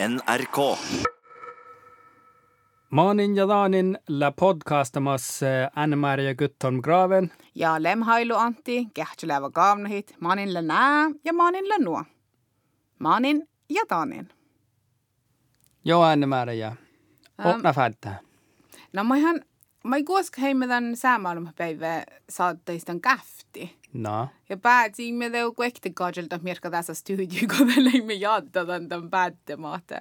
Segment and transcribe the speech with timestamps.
[0.00, 0.78] NRK.
[2.90, 5.40] Maanin ja Daanin la podcastamas
[5.76, 7.32] Anne-Maria Gutholm Graven.
[7.54, 12.04] Ja lemhailu Antti, kähtylevä kaavnahit, maanin la nää ja maanin la nuo.
[12.98, 14.28] Maanin ja Daanin.
[15.84, 16.76] Joo Anne-Maria.
[17.44, 18.18] Otna fättää.
[18.92, 19.40] No mä ihan,
[19.88, 23.78] mä ei kuoska heimetän säämaailmapäivä saatteistan käfti.
[23.92, 24.28] No.
[24.48, 29.98] Ja päätin me teu kuekti kajelta mirka tässä studio, kun me leimme jaddadan tämän päättämaata.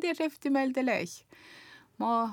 [0.00, 1.26] Tiedä refti meiltä leih.
[1.98, 2.28] Mä,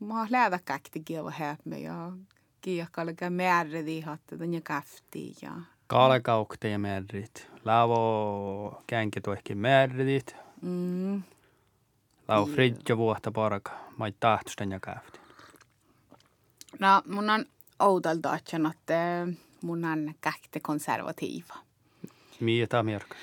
[0.00, 2.12] mä lähdä käkti kieva häppä ja
[2.60, 5.52] kiekkalle käy määrredi hatta ja käfti ja...
[5.86, 7.50] Kalekaukte ja merrit.
[7.64, 10.36] Lavo känki tuohki merrit.
[10.62, 11.22] Mm.
[12.28, 13.72] Lau fridjo vuotta paraka.
[13.98, 15.25] Mä ei tahtusten ja käyfti.
[16.80, 17.44] No, mun on
[17.78, 19.28] outalta atjan, että
[19.62, 21.54] mun on käkti konservatiiva.
[22.40, 23.16] Mie tää mirka.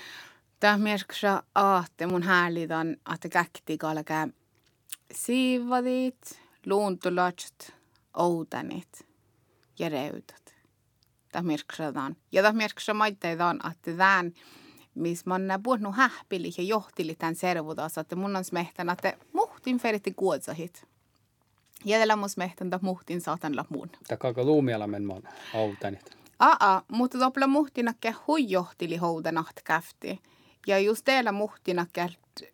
[0.60, 1.44] Tämä merksaa,
[1.86, 4.28] että mun häälitän, että käkti kalka
[5.14, 7.72] siivadit, luuntulatsut,
[8.18, 9.08] outanit
[9.80, 10.56] ja reutat.
[11.32, 12.16] Tämä merksaa tämän.
[12.32, 14.34] Ja tämä merksaa maitteidaan, että tämän,
[14.96, 19.78] missä mä oon puhunut häppili ja johtili tämän servutas, että mun on smehtän, että muhtin
[19.78, 20.88] feritti kuotsahit.
[21.86, 23.90] Ja tällä mun smehtän, että muhtin saatan la mun.
[24.08, 26.18] Tää kaka luumiala men mon autanit.
[26.40, 30.22] Aa, mutta topla muhtinakke huijohtili houdanat käfti.
[30.68, 32.10] Ja just teillä muhtinakke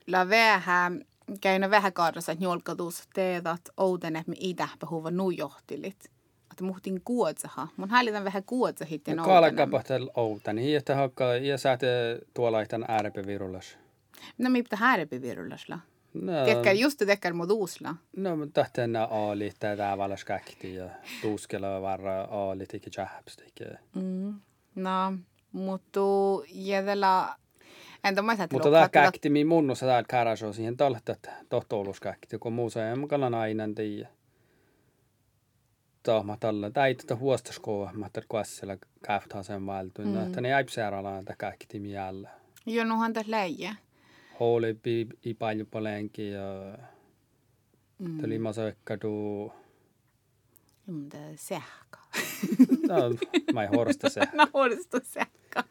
[0.08, 1.06] la vähän
[1.42, 6.12] käynä vähän kaarassa njolkatus teetat outenet me idähpä huva nu johtilit.
[6.52, 7.68] Että muhtin kuotsaha.
[7.78, 10.74] Mun häälitän vähän kuotsahit ja No kalekapahtel outani.
[10.74, 11.88] Ja tää hakka ja säätä
[12.34, 13.78] tuolaitan äärepävirullas.
[14.38, 15.80] No mi pitää härpi virullasla.
[16.14, 17.96] No, Tekkär just tekkär mod uusla.
[18.18, 20.90] no tahten aali tää valas käkti ja
[21.22, 23.44] tuuskella varra aali tiki jahpsta
[23.96, 24.34] Mm.
[24.76, 25.14] No,
[25.52, 26.00] mutta
[26.50, 27.36] jädellä...
[28.04, 32.38] Entä mä säätä Mutta tämä käkti mi munnussa täällä kärasoo siihen tolta, että tohtoulus käkti,
[32.38, 34.08] kun muu se mukana nainen tiiä.
[36.04, 40.23] Tohma tällä, tai tätä huostaskoa, mä tätä kuessella käftää sen valtuun, mm.
[40.23, 42.30] että ne jäi sairaalaan tätä käkti mi jällä.
[42.66, 43.76] Jo, nuhan tässä läjä.
[44.39, 46.77] Hooli pi, i paljon palenki ja
[48.00, 48.22] mm.
[48.22, 49.52] tuli sökkadu.
[50.86, 51.98] Mutta sähkö.
[52.88, 52.95] No,
[53.54, 54.22] mä ei horsta se.
[54.33, 55.64] No, huolistu sähkö.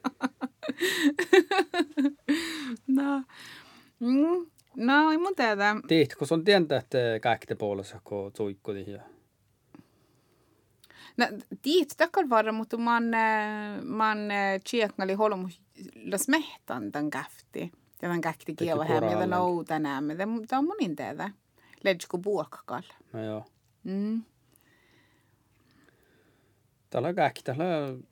[2.86, 3.22] no.
[4.00, 4.46] Mm.
[4.76, 5.76] No, ei mun tehdä.
[5.88, 9.00] Tiit, kun sun tientä, että käkti puolessa, kun tuikku ja
[11.16, 11.26] No,
[11.62, 13.04] tiit takkal varra, mutta man,
[13.84, 14.18] man
[14.70, 15.60] tjeknali holmus
[16.04, 17.72] las mehtan tämän käfti.
[17.98, 20.16] Tämän käkti kieva här med den outa nämme.
[20.16, 21.30] Tämä on monin tehdä.
[21.84, 22.82] Ledsku buokkakal.
[23.12, 23.44] No joo.
[23.84, 24.22] Mm.
[26.90, 28.04] Täällä on käkki, täällä on,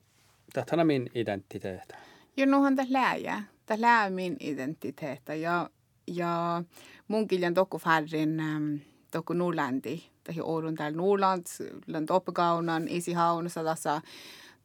[0.53, 1.95] täällä on min identiteetti.
[2.37, 3.43] Jo, nuhan tässä läjä.
[3.65, 5.41] Tässä läjä min identiteetti.
[5.41, 5.69] Ja,
[6.07, 6.63] ja
[7.07, 8.79] mun kiljan tokku färrin um,
[9.11, 9.99] tokku Nuulandi.
[10.23, 11.45] Tähän Oulun täällä Nuuland,
[11.87, 14.01] land oppegaunan, isi haunassa tässä,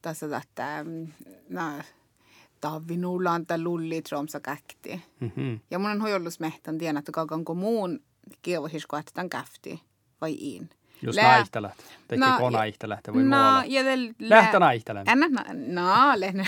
[0.01, 0.85] tässä tätä,
[1.49, 1.61] no,
[2.63, 5.01] Tavi Nuuland, tai Lulli, Tromsa käkti.
[5.19, 5.59] Mm-hmm.
[5.71, 7.99] Ja mun on hojollus mehtän tiedä, että kauanko muun
[8.41, 9.81] kievohisko, että tämän käfti
[10.21, 10.69] vai iin.
[11.01, 11.73] Jos Lää- naihtelät.
[12.07, 13.63] Teki No, no, naihtelät, voi No, muualla.
[13.67, 14.13] ja del...
[14.19, 15.05] Lähtö naihtelän.
[15.09, 15.27] Änä,
[15.81, 16.43] no, lehne.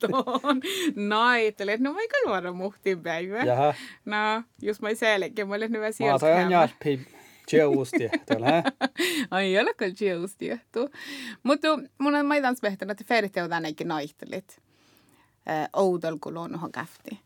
[0.00, 0.60] Tuon
[0.96, 1.80] naittelet.
[1.80, 3.38] No, vaikka luoda muhtiin päivä.
[3.38, 6.18] Jaha, No, jos mä selkeä, mä olen hyvä mä sieltä.
[6.18, 6.50] sain
[7.46, 8.10] tjeusti.
[8.26, 8.62] Tuolla, hä?
[9.30, 10.90] Ai, kyllä just johtu.
[11.42, 11.68] Mutta
[11.98, 14.62] mun on maitan smehtänyt, että ferit on tännekin naittelit.
[15.72, 17.20] Oudol kun luonnohan käfti.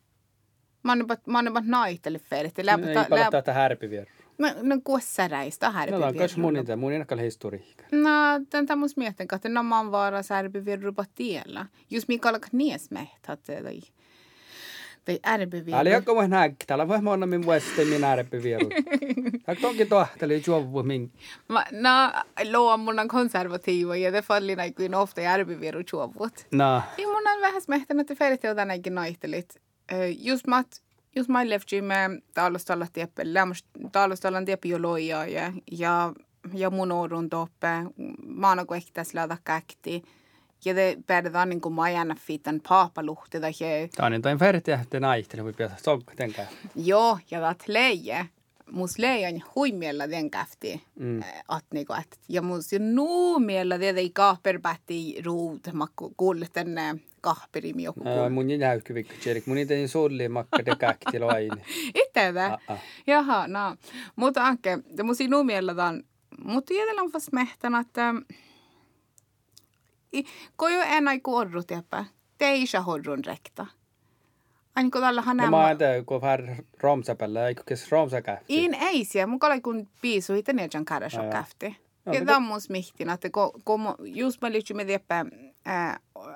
[0.82, 2.58] Mä oon mä oon jopa naittelit ferit.
[2.58, 2.64] Ei
[3.08, 4.06] paljon tätä härpivier.
[4.38, 5.96] No, no kuossäräistä härpi.
[5.96, 7.84] No, on myös munin, tämä munin akal historiikka.
[7.92, 8.10] No,
[8.50, 11.66] tämän tämmöis miettin, että nämä on vaara särpi virrupa tiellä.
[11.90, 13.80] Just mikä alkaa nies mehtät, tai,
[15.08, 18.68] tai ärpi Älä jakko voi näkki, täällä voi monna min vuosi minä härpivieru.
[19.46, 21.12] Täällä onkin tohteli juovu min.
[21.48, 22.12] Ma, no,
[22.50, 26.46] loo mun on konservatiiva ja det falli kuin ofta ärpi virru chuovut.
[26.52, 29.60] No, Ja mun on vähän smehtänyt, että ferit on tänäkin naihtelit.
[30.18, 30.64] Just mä,
[31.16, 31.94] just mä lefti me
[32.34, 36.12] taalostalla tieppe, lämmös taalostallan tieppe jo loijaa ja, ja,
[36.54, 37.66] ja mun oudun toppe.
[38.26, 40.02] Mä oon kuin ehkä tässä laita käkti.
[40.64, 44.38] Ja te pärjätään niin kuin mä ajan fitan paapaluhti tai he, tämä on niin toin
[44.38, 46.48] ferti, että naihteli, voi pitäisi sokka tenkään.
[46.76, 48.26] joo, ja tat leije.
[48.72, 50.82] Mus leijan huimiellä den käfti.
[50.98, 51.06] Mm.
[51.06, 51.22] Mm.
[51.48, 57.82] At niinku, et, ja mus jo nuumiellä tiedä ei kahperpätti ruut, mä kuulin tänne kahperimi
[57.82, 58.00] joku.
[58.08, 59.46] Ää, Mun ei näykky vikku, Jerik.
[59.46, 61.62] Mun ei tein sulli makka de käkti loini.
[61.94, 62.20] Itse
[62.50, 62.78] Ah, ah.
[63.06, 63.76] Jaha, no.
[64.16, 66.02] Mutta anke, måste ju nog mielletään,
[66.44, 68.34] mutta jätellä on fast mehtänä, että i-
[70.56, 72.04] ko jo en aiku orru tiepä,
[72.38, 73.66] teisä horrun rekta.
[74.76, 75.50] Aina kun tällä No hänen...
[75.50, 78.44] mä en tiedä, kun vähän romsapelle, eikö kes romsakähti.
[78.48, 81.32] In ei siellä, mun kalai kun piisu hitä ne Ai joo.
[81.32, 81.76] käfti.
[82.04, 83.50] No, Ja tämä on mun smihtin, että kun,
[84.04, 85.26] just mä lyhtsyn med deppä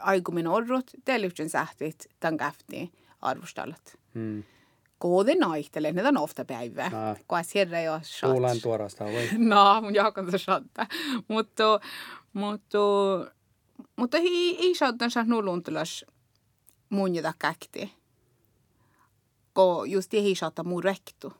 [0.00, 3.98] aikumin orrut, te lyhtsyn sähtit tämän käftiin arvostallat.
[4.14, 4.42] Mm.
[4.98, 6.90] Koode naihtele, ne on ofta päivää.
[6.90, 7.16] No.
[7.28, 8.30] Kun es herra jo shot.
[8.30, 9.28] Kuulen tuorasta, voi.
[9.38, 10.86] No, mun jakan se shotta.
[11.28, 11.80] Mutta,
[12.32, 12.78] mutta,
[13.96, 16.04] mutta ei, ei shottan saa nulluntulas
[16.88, 17.92] mun jota käkti.
[19.54, 21.32] Kun just ei shotta mun rektu.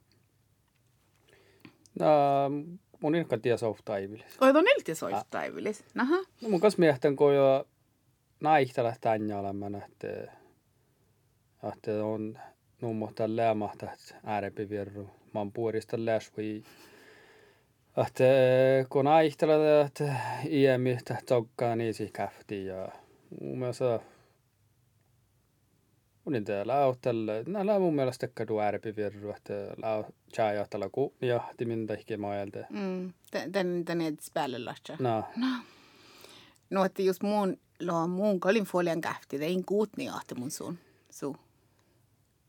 [1.99, 2.06] No,
[3.00, 4.37] mun ilkka tiedä softa aivilis.
[4.41, 5.85] Olet on ilti soista päivillis.
[5.94, 6.17] Naha.
[6.43, 7.69] No mun kanssa miehten, kun jo
[8.41, 10.33] naihtella tänne olemaan, että,
[11.73, 12.39] että on
[12.81, 13.87] nummohtaa lämahta
[14.25, 15.11] äärepi virru.
[15.35, 16.62] Mä oon puolista läsvi.
[17.97, 18.25] Että
[18.89, 20.17] kun naihtella, että
[20.47, 22.89] iämi, että tokkaa niin siihen käftiin ja
[23.41, 24.00] mun mielestä
[26.27, 27.33] Unin täällä lauttella.
[27.47, 29.53] Näillä mun mielestä kadu äärepi virru, että
[29.83, 32.59] lau tjaajahtella ku jahti minä ehkä maailta.
[32.71, 33.12] Mm.
[33.55, 34.97] Den, den är spellelatsa.
[34.99, 35.25] No,
[36.71, 40.35] No, että just mun, lo mun kolin folian käfti, det är en god ni ahti
[40.35, 40.79] mun sun.
[41.11, 41.37] Su.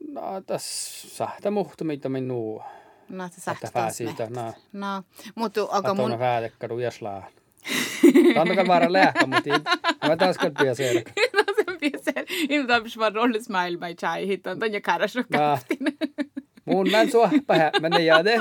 [0.08, 2.64] no tässä sahta muhtu mitä minuu.
[3.10, 4.54] No, pää taas siitä, no.
[4.74, 5.04] No,
[5.36, 7.28] mutta Että mun, on väädekkadu jäslaa.
[8.34, 11.02] Tantakaan vaara lähtö, mutta ei- mä taas kalpia siellä.
[11.34, 15.40] no sen piesel, ilman tarvitsisi vaan rollismail mai chai hitan, ton ja käräs on No.
[15.40, 15.78] käftin.
[16.66, 18.32] Mun näin suohpa men ei jäädä.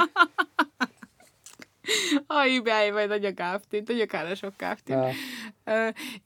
[2.28, 4.98] Ai päivä, ja käftin, ton ja käräs on käftin.
[4.98, 5.04] No.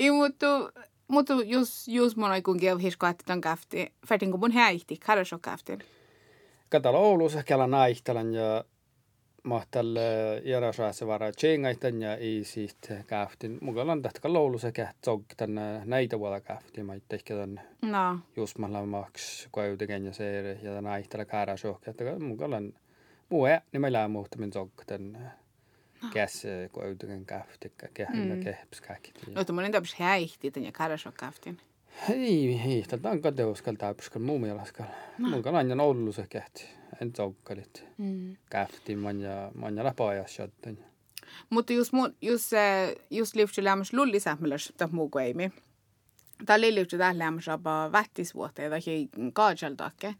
[0.00, 0.46] Ei, mutta,
[1.08, 5.32] mutta just, just mun aikun keu hisko, että ton käfti, fätin kun mun häihti, käräs
[5.32, 5.40] on
[6.68, 8.64] ka tal Oulussa kela naihtalan ja
[9.42, 9.96] mahtal
[10.44, 13.58] järjesraatse vara tšengaitan ja ei siht kähtin.
[13.60, 16.82] Mukaan on tähtä ka Oulussa käht tsogtan näitä vuoda kähti.
[16.82, 18.18] Mä tehkän no.
[18.36, 22.04] just mahla maks kojutekän ja seere ja naihtala käärä sohkehtä.
[22.18, 22.72] Mukaan on
[23.28, 25.18] muu ää, niin mä lähen muhtamin tsogtan
[26.12, 26.42] kes
[26.72, 28.44] kuidagi kähvtik, kehmine mm.
[28.44, 29.30] kehps kähkiti.
[29.34, 31.58] no ta mõni tahab hästi, ta on ju karas on kähvtin
[32.08, 34.86] ei, ei ta on ka teos ka täpselt muumialaskan.
[34.86, 35.30] Ah.
[35.30, 36.68] Mun kan aina ollut se kähti.
[37.00, 37.84] En taukkalit.
[37.98, 38.36] Mm.
[38.50, 40.48] Kähti manja, manja läpäajassa.
[41.50, 42.50] Mutta just, mu, just,
[43.10, 45.50] just liutsilämmäs lullisämmäläs tämä muu kuin ei.
[46.46, 50.14] Tämä oli liutsi tählämmäs apa vähtisvuotta ja tähki kaajaltakke.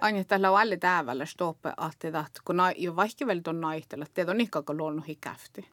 [0.00, 4.40] Aina tällä on alle täävällä stoppe, että kun jo vaikka vielä tuon naitella, teet on
[4.40, 5.68] ikään kuin luonut hikähti.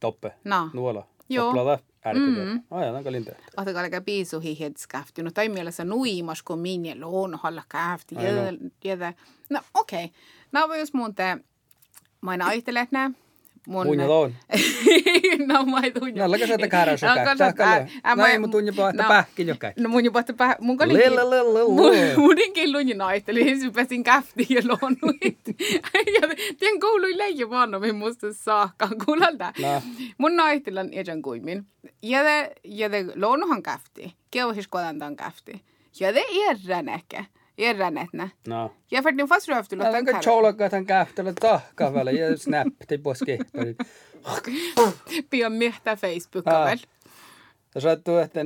[0.00, 0.34] Toppe?
[0.44, 0.70] No.
[0.72, 1.06] Nuola?
[1.28, 1.54] Joo.
[1.54, 2.44] Toppla Äänikuvia?
[2.44, 2.62] Mm.
[2.70, 3.32] Ai, aika lintä.
[3.56, 5.22] Otakaa aika piisu hihetskafti.
[5.22, 8.14] No tai mielessä nuimas, kun minne luon, olla kafti.
[8.14, 8.22] No.
[9.50, 10.04] no okei.
[10.04, 10.16] Okay.
[10.52, 11.44] Nämä no, voi jos muuten,
[12.20, 13.10] mä aina ajattelen, että nämä
[13.66, 13.86] Mun...
[13.86, 14.34] Muinja toon.
[15.48, 16.12] no mä ei tunne.
[16.12, 17.24] Nällä käsä, että käärä No, sokä.
[17.24, 19.08] kato, ää, ää, mä- Näin mun tunnin vaan, että no.
[19.08, 19.72] pähkin jokai.
[19.78, 20.94] No mun jopa, että mun kalli...
[20.94, 22.16] Lelelelele.
[22.16, 25.38] Muninkin lunji naisteli, ensin pääsin käftiin ja luonnuit.
[26.20, 26.28] ja
[26.58, 29.52] tien koului leijä vaan, min musta saakkaan kuulalta.
[29.60, 29.82] No.
[30.18, 31.66] Mun naistelan ejan kuimin.
[32.02, 34.14] Ja de, ja de luonnuhan käfti.
[34.30, 35.62] Keuhis kodantan käfti.
[36.00, 37.24] Ja de erränäkä.
[37.60, 38.28] Erränätnä.
[38.48, 38.72] No.
[38.90, 43.76] Ja för din fast kun tjoulakkaa tämän kähtellä tahkaa vällä ja snappi pois kehpärit.
[45.30, 46.66] Pian mehtä Facebook Ah.
[46.66, 46.78] väl.
[47.74, 48.40] Ja sattuu, että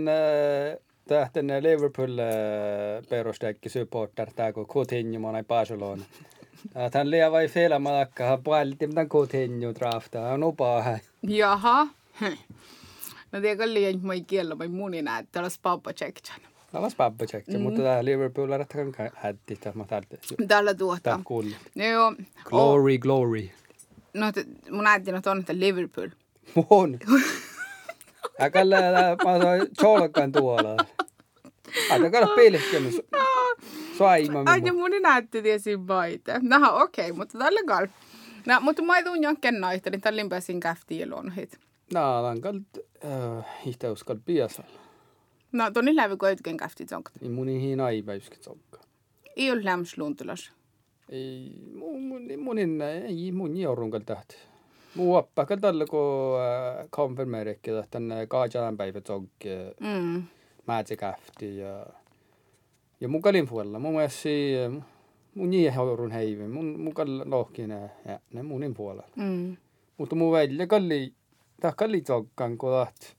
[1.08, 6.05] tähten Liverpool äh, perustekki supporter tää kun Coutinho on ei Barcelona.
[6.94, 10.99] Hän liian vai fel malakka, hän puolti mitä Coutinho draftaa, on upaa hän.
[11.23, 11.87] Jaha.
[13.33, 16.40] No det är liian mä kiellä mä munin että olla spappa checkchan.
[16.75, 20.16] Tämä on pappa tsekki, mutta tää Liverpool on rättäkään hätti, tämä mä täältä.
[20.49, 21.21] Tällä tuota.
[21.25, 21.57] Kuullut.
[21.75, 22.14] No joo.
[22.45, 23.49] Glory, glory.
[24.14, 24.26] No,
[24.71, 26.09] mun äiti on että Liverpool.
[26.54, 26.99] Mun.
[28.40, 28.76] Äkällä
[29.25, 30.76] mä sain tjolkan tuolla.
[31.90, 33.02] Aita kato pilkkenus.
[33.99, 34.93] Saima Ai, ja minun.
[34.93, 36.33] mun näytti tiesi baita.
[36.43, 37.87] Naha, okei, okay, mutta tällä gal.
[38.47, 41.59] No, mutta mä tunne jonkin naihtelin, tällä pääsin käftiin ja luonnohit.
[41.93, 42.62] Nää on kalt,
[43.04, 44.16] äh, ihtä uskal
[45.54, 47.12] No, tonni läpi koitken käftit zonkat.
[47.23, 48.80] Ei mun ihin aipäiskät sokka.
[49.37, 50.52] Ei ole lämmäs luuntulas.
[51.08, 52.70] Ei, mun,
[53.06, 54.37] ei mun jourungal tähti.
[54.94, 59.49] Muu appa, ka tällä kun äh, konfirmeerikki tänne kaajalan päivä sokki.
[59.80, 60.23] Mm.
[60.66, 61.87] määtse kähti ja
[63.00, 64.52] ja mun kalin puolella mun mielestä si
[65.34, 69.56] mun niin haurun heivi mun mun kall lohkine ja ne munin puolella Mm.
[69.99, 71.12] mutta mun välja kalli
[71.61, 73.16] ta kalli tokkan kun taht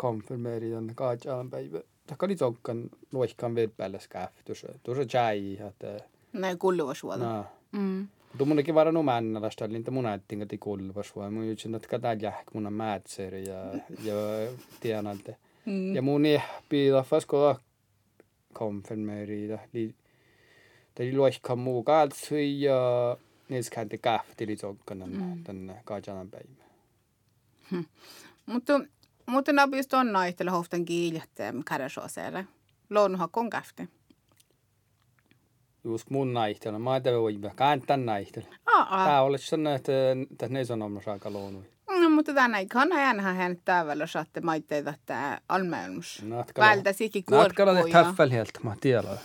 [0.00, 5.98] konfirmeeri on kaajaan päivä ta kalli tokkan loihkan vielä päälle kähtus tuossa chai että
[6.32, 7.16] Näin kulluva suola.
[7.16, 8.08] na Mm.
[8.38, 12.14] Tu munnekin vara no männälästä, eli mun näyttiin, että kulvas, vai mun jutsin, että kataa
[12.14, 13.56] jähk mun on määtseri ja,
[14.08, 14.14] ja
[14.80, 15.94] tiedän, että Mm.
[15.94, 17.60] Ja mun ei piilafas kolla
[18.52, 19.58] konfirmeerida.
[20.94, 23.16] Teli luokka muu kaltsui ja
[23.48, 26.64] niissä käänti kähti li zokkanan tänne kajanan päivä.
[28.46, 28.80] Mutta
[29.30, 32.46] mutta nabi just on naitella hoftan kiiljätte käräsoseelle.
[32.90, 33.88] Luonnoha kon kähti.
[35.84, 36.78] Just mun naihtelä.
[36.78, 38.46] Mä ajattelin, että voi kääntän naihtelä.
[38.66, 39.04] Aa.
[39.04, 39.92] Tää olisi sanonut, että
[40.30, 41.64] että ne on aika luonui.
[42.00, 46.24] No, mutta tänä ikana jäänhän hän täällä saatte maitteita tää almeelmus.
[46.58, 47.66] Vältä sikin kuorkkuja.
[47.66, 49.18] Natkala te täffel helt, mä tiedän.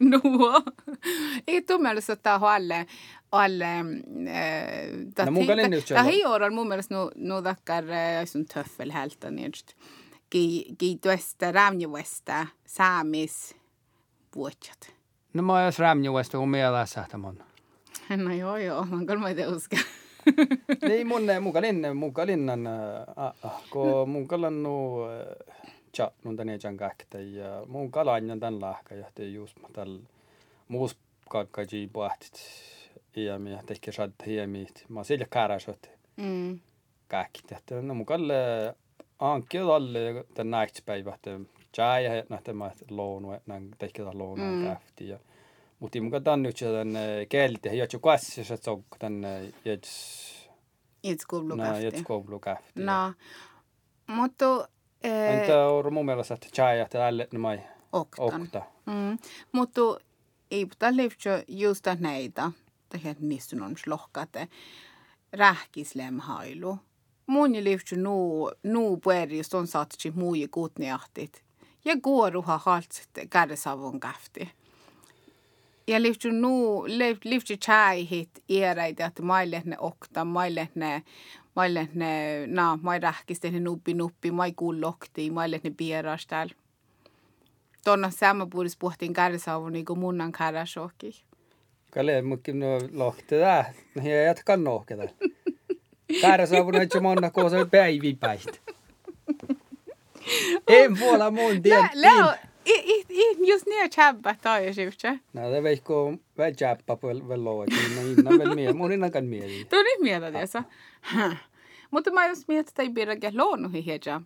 [0.10, 0.62] Nuo.
[1.46, 2.86] Ei tuu mielestä ottaa alle
[3.36, 3.58] وقال
[5.88, 7.84] تغير المؤمن نو نو ذكر
[8.22, 9.74] اسم töffel helt annerst
[10.30, 13.54] ki ki tuesta eh, räämnivuesta eh, saamis
[14.36, 14.92] vuotjat
[15.34, 17.42] no ma jos räämnivuesta on meillä sähtämon
[18.16, 19.78] no joo joo mä kyllä mä uskon
[20.88, 22.72] niin mun muka linne muka linnan eh,
[23.16, 25.00] ah, ah, ko muka lannu
[25.96, 30.00] cha nun tänne jan kahta ja mun kalanjan tän lahka ja te just mä tällä
[30.68, 30.96] muus
[31.28, 32.40] kakkaji pohtit
[33.16, 35.90] iämi ja tehkä sad hiemi, mä sillä käräsöt.
[36.16, 36.60] Mm.
[37.08, 38.34] Käkit, että no mun kalle
[39.18, 41.40] anki alle tän nähtspäivä, että
[41.72, 44.64] tjää ja nähtä mä loonu, että tehkä loonu mm.
[44.64, 45.18] käfti ja
[45.80, 50.50] mutta muka nyt tämän kelti, ja jo kassi se tsok tänne jets.
[51.04, 51.84] Jets kovlu käfti.
[51.84, 52.82] Jets kovlu käfti.
[52.82, 53.12] No,
[54.06, 54.68] mutta...
[55.02, 57.60] Entä on mun mielestä, että chai tälle ne mai
[57.92, 58.42] oktan.
[58.42, 58.62] okta.
[58.86, 59.18] Mm.
[59.52, 59.80] Mutta
[60.50, 62.50] ei puhuta liftjo just näitä,
[63.20, 64.48] niistä on lohkate,
[65.32, 66.78] rähkislemhailu.
[67.26, 71.44] Mun liftjo nuu, nuu pueri just on saatsi muu kutniahtit.
[71.84, 74.50] Ja kuoruha haltsit kädesavun käfti
[75.86, 76.84] ja livtju nu
[77.24, 81.02] livtju chai hit eräitä että maille ne okta maille ne
[81.56, 86.48] maille ne na mai rähkiste ne nuppi nuppi mai kullokti maille ne pierastal
[87.84, 91.24] tonna sama puhdis puhtiin kärsaavu niinku munnan kärsooki
[91.96, 93.72] Kalle mukin no lohti tää
[94.02, 95.02] ja jatkan nohketa
[96.20, 98.58] kärsaavu näitä monna koosa päivipäistä
[100.68, 101.90] en puola mun tien
[103.46, 105.18] just ner chabba ta ja syvtse.
[105.32, 109.10] No det vet ko väl chabba på väl lo että inna väl mie mun inna
[109.10, 109.64] kan mie.
[109.64, 110.64] Tu ni mie da dessa.
[111.90, 114.20] Mutta mä jos mietit tai birra ke loonu hi heja.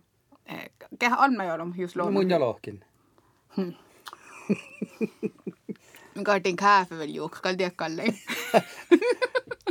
[0.99, 2.11] Ke on mä joudun just loonu.
[2.11, 2.83] Mun jalohkin.
[3.55, 3.77] Kartin
[6.55, 8.03] kaffe väl juk, kal det kalle.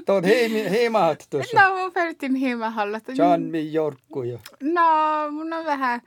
[0.07, 1.61] Tuon heimahat tuossa.
[1.61, 3.01] No, mä fertin heimahalla.
[3.17, 4.39] John mi jorkku jo.
[4.61, 6.01] No, mun on vähän...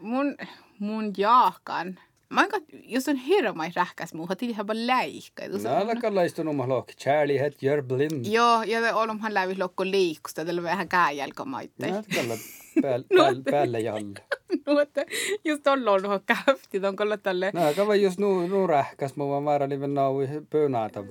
[0.00, 0.36] Mun,
[0.78, 1.98] mun jaakan.
[2.38, 5.48] Enkä, jos on hirma rähkäs muuha, tili ihan vaan läihkä.
[5.48, 6.94] No, alkaa laistun oma lohki.
[6.94, 8.26] Charlie het jör blind.
[8.26, 11.86] Joo, ja olomhan lävi lokko liikusta, tällä vähän kääjälkomaitte.
[11.90, 12.34] No, kalla
[12.82, 14.20] päälle, päälle jalle.
[14.66, 15.04] no, että
[15.44, 17.50] just on ollut käfti, on kolla tälle.
[17.54, 21.04] No, kava just nu, nu rähkäs muuva määrä liven naui pöönaata.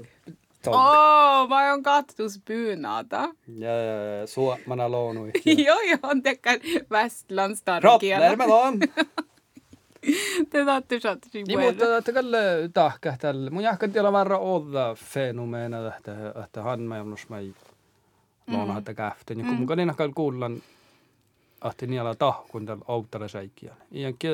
[0.67, 3.29] Oo, oh, mä oon kattus pyynaata.
[3.57, 5.31] Ja, ja, ja suomana loonui.
[5.65, 6.59] joo, joo, on tekkä
[6.89, 8.29] Västlandstarkielä.
[8.29, 8.79] Rottner med on.
[10.49, 12.37] Te saatte shotsi Niin, mutta että kalle
[12.73, 13.49] tahka tälle.
[13.49, 17.37] Mun jahkan tiellä varra olla fenomeena, että, että han mä jonnus mä
[18.47, 19.35] loona, että käftä.
[19.35, 20.61] Niin kun mun kanina kuullan,
[21.71, 23.75] että niillä tahkun tällä auttalla säikkiä.
[23.91, 24.31] Iänkin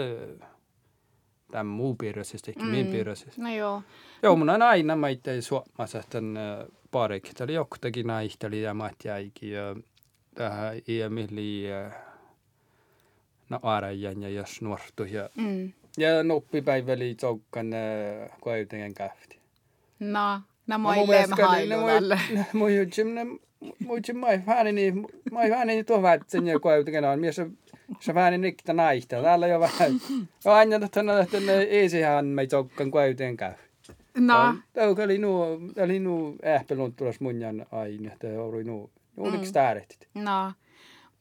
[1.52, 3.42] tämän muu piirroisesti, ehkä min piirroisesti.
[3.42, 3.84] No joo.
[4.24, 6.18] Joo, mun on aina mä itse suomassa, että
[6.92, 7.30] parik.
[7.34, 9.52] Täällä joktakin naihteli ja mä jäikin.
[9.52, 9.76] Ja
[10.36, 11.64] tähän iämili
[13.50, 15.74] no aarajan ja jos nuortu ja mm.
[15.98, 17.68] ja noppipäiväli tsokkan
[18.42, 19.40] koivtengen kähti.
[20.00, 22.20] No, no moi lemme hailuvalle.
[22.54, 23.08] Moi jutsim,
[23.86, 24.94] moi jutsim, moi häänini,
[25.32, 27.42] moi häänini tuo vätsen ja koivtengen on mies
[28.00, 29.22] se vähän nikta naista.
[29.22, 29.92] Täällä jo vähän.
[30.46, 33.54] Aina tänne että ne eisihän me tsokkan koivtengen käy.
[34.18, 34.56] No.
[34.74, 38.90] Tämä oli nuo, oli nuo ähpelun tulos munjan aina, että oli nuo.
[39.18, 40.08] Oliko tääret?
[40.14, 40.54] No.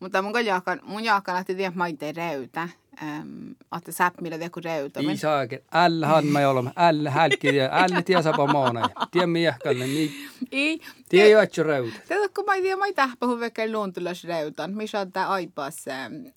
[0.05, 2.69] Mutta mun jaakan, mun jaakan lähti tiedä maite reytä.
[3.03, 5.01] Ähm, että säppmillä teku reytä.
[5.01, 5.59] Ei saakin.
[5.73, 6.73] Ällä han mä olemme.
[6.77, 7.49] Ällä hälki.
[7.71, 8.91] Ällä tiedä sapa maana.
[9.11, 9.87] Tiedä miehkalle.
[9.87, 10.13] Niin.
[10.53, 10.81] Ei.
[11.09, 11.99] Tiedä jo että reytä.
[12.09, 14.75] Tiedä kun mä tiedä mä tähpä hun vekkä luontulas reytan.
[14.75, 15.85] Missä on tää aipas.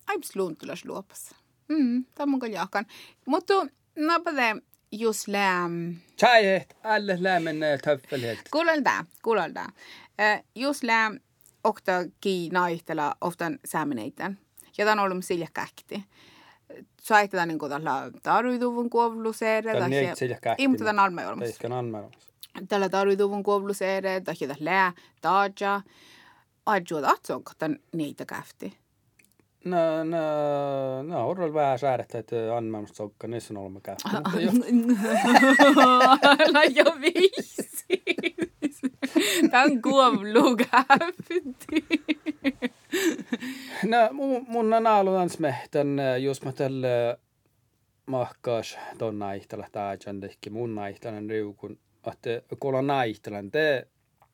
[0.06, 1.34] Aipas luontulas luopas.
[1.68, 2.86] Mm, tämä on mun jaakan.
[3.26, 3.54] Mutta
[3.96, 4.56] napade
[4.92, 5.94] just läm.
[6.16, 6.76] Tjäjet.
[6.84, 8.38] Ällä lämmen töffeleet.
[8.50, 9.04] Kuulolta.
[9.22, 9.64] Kuulolta.
[10.54, 11.18] Just läm
[11.68, 13.58] okta ki naihtela oftan.
[14.78, 16.04] Ja tämä on ollut sillä käkti.
[17.02, 19.72] Saittaa niin kuin tällä tarvituvun kuovluseere.
[19.72, 20.62] Tämä ei sillä käkti.
[20.62, 21.54] Ei, mutta tämä on alme olemassa.
[21.64, 22.28] Eikä alme olemassa.
[22.68, 25.80] Tällä tarvituvun kuovluseere, tai tällä lää, taaja.
[26.66, 28.78] Adjuot atsoon, kun niitä käfti.
[29.64, 33.72] No, no, no, on vähän säädettä, että annamusta sokka, niissä on.
[33.72, 33.96] Mutta
[34.40, 34.50] jo,
[36.38, 38.27] Älä jo viisi.
[39.50, 41.42] Tämä on kuovlukäfti.
[43.84, 45.86] no, mun, on ollut ans mehtän,
[46.22, 47.18] jos mä tälle
[48.06, 51.78] mahkaas ton naihtala taajan tehki mun naihtalen riukun,
[52.12, 53.88] että kun on naihtalen, te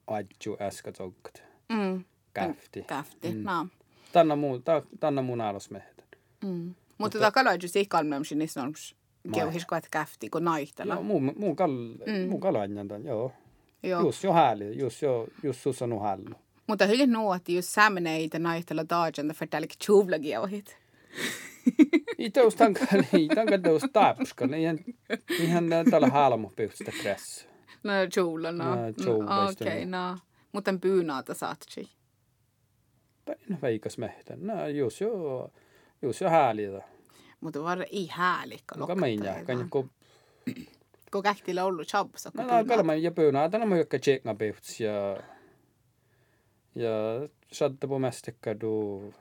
[0.06, 1.42] adju äskä sokkat.
[1.68, 2.04] Mm.
[2.34, 2.82] Käfti.
[2.86, 3.42] Käfti, Mm.
[3.42, 3.66] no.
[4.12, 4.62] Tänne mun,
[5.00, 6.06] tänne mun alas mehtän.
[6.44, 6.74] Mm.
[6.98, 8.72] Mutta tämä kalaju sikalmemsi niissä on
[9.24, 9.34] Mai.
[9.34, 10.94] keuhiskoet käfti, kun naihtella.
[10.94, 11.70] Joo, mun, mun kal,
[12.06, 12.28] Mm.
[12.30, 13.32] mun kalanjan joo.
[13.84, 14.02] Joo.
[14.02, 16.34] Just jo hääli, just jo, just sus on hällu.
[16.66, 20.76] Mutta hyvin nuotti, jos sämneitä naihtella taajan, että förtällik tjuvlagiauhit.
[22.18, 22.80] I teus tanka,
[23.12, 24.78] niin, tanka teus tapska, niin ihan,
[25.40, 27.46] ihan tällä halmu pystytä kressä.
[27.82, 28.74] No tjuvla, no.
[28.74, 29.88] No, tjuvla, just Okei, det.
[29.88, 30.18] no.
[30.52, 31.88] Mutta pyynaata saatsi.
[33.24, 34.46] Päin veikas mehtän.
[34.46, 35.50] No, just jo,
[36.02, 36.62] just jo hääli.
[37.40, 39.88] Mutta var ei häälikka Kuka meinaa, kan joku,
[41.14, 42.30] Kun kähtillä ollut chabsa.
[42.34, 45.16] no, no, kalma ja pöynää, tänä mä jokka tsekka pyhts ja,
[46.74, 46.90] ja
[47.52, 49.14] satte på mästekka du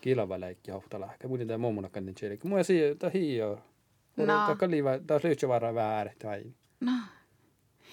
[0.00, 1.28] kilavaläikki hofta lähkä.
[1.28, 2.48] Mun tämä mummuna kannin tsekka.
[2.48, 3.58] Mua siihen, tää hiio.
[4.16, 4.56] No.
[4.58, 6.50] Kalliva, tää lyhtsä varra vähän äärettä aina.
[6.80, 6.92] No.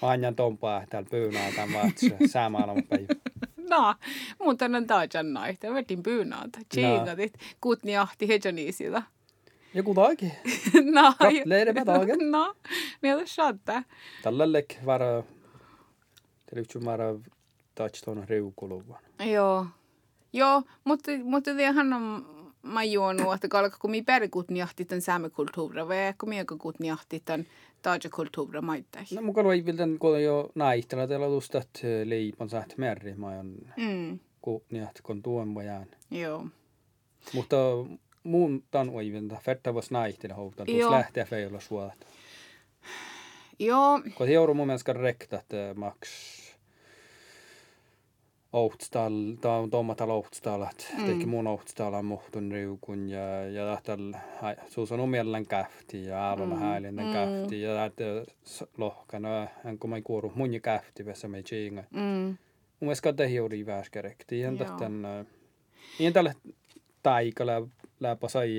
[0.02, 3.14] Anjan tompaa täällä pöynää tämän vaatsa, säämaailman päivä.
[3.70, 3.94] No,
[4.38, 5.74] mutta on taajan naihta.
[5.74, 6.58] Vetin pyynaata.
[6.68, 7.32] Tjiingatit.
[7.60, 9.02] Kutni ahti hejoniisilla.
[9.76, 10.32] Joku taaki.
[10.92, 11.12] No.
[11.18, 12.18] Gratulerar med dagen.
[13.26, 13.82] Shatta.
[14.22, 15.22] Tällä lek vara,
[16.46, 17.14] det lyhtsä vara
[17.74, 18.98] touch tuon riukuluvan.
[19.32, 19.66] Joo.
[20.32, 22.26] Joo, mutta, mutta tämähän on
[22.62, 26.90] mä juonut, että kalka kun mi perikutni ahti tämän säämekulttuura, vai kun mi joka kutni
[26.90, 27.46] ahti tämän
[27.82, 29.04] taajakulttuura maittai.
[29.14, 33.54] No mukaan ei vielä kun jo naihtella teillä tuosta, että leipon saat merri, mä on
[33.76, 35.86] Mm, kuutniat kun tuon vajaan.
[36.10, 36.46] joo.
[37.34, 37.56] Mutta
[38.26, 42.06] muun tan oivinta, färtä vois naihtella houta, tuossa lähteä feilla suolta.
[43.58, 46.36] Joo, Kun euro mun mielestä rekta, että maks
[49.40, 51.04] tää on tommatal Outstal, että Mm.
[51.06, 54.12] teki mun Outstal on muhtun riukun ja, ja tahtal,
[54.68, 56.60] suus on umiellan käfti ja aalalla Mm.
[56.60, 57.12] häälinen Mm.
[57.12, 58.04] käfti ja että
[58.76, 61.84] lohkana, en kun mä kuoru mun ja käfti, vessa me tjiinga.
[61.90, 62.36] mm, Mun
[62.80, 65.26] mielestä tehi juuri väskärekti, ihan tahtan,
[65.98, 66.34] ihan tällä
[67.10, 67.52] taikalla
[68.00, 68.50] läpä sai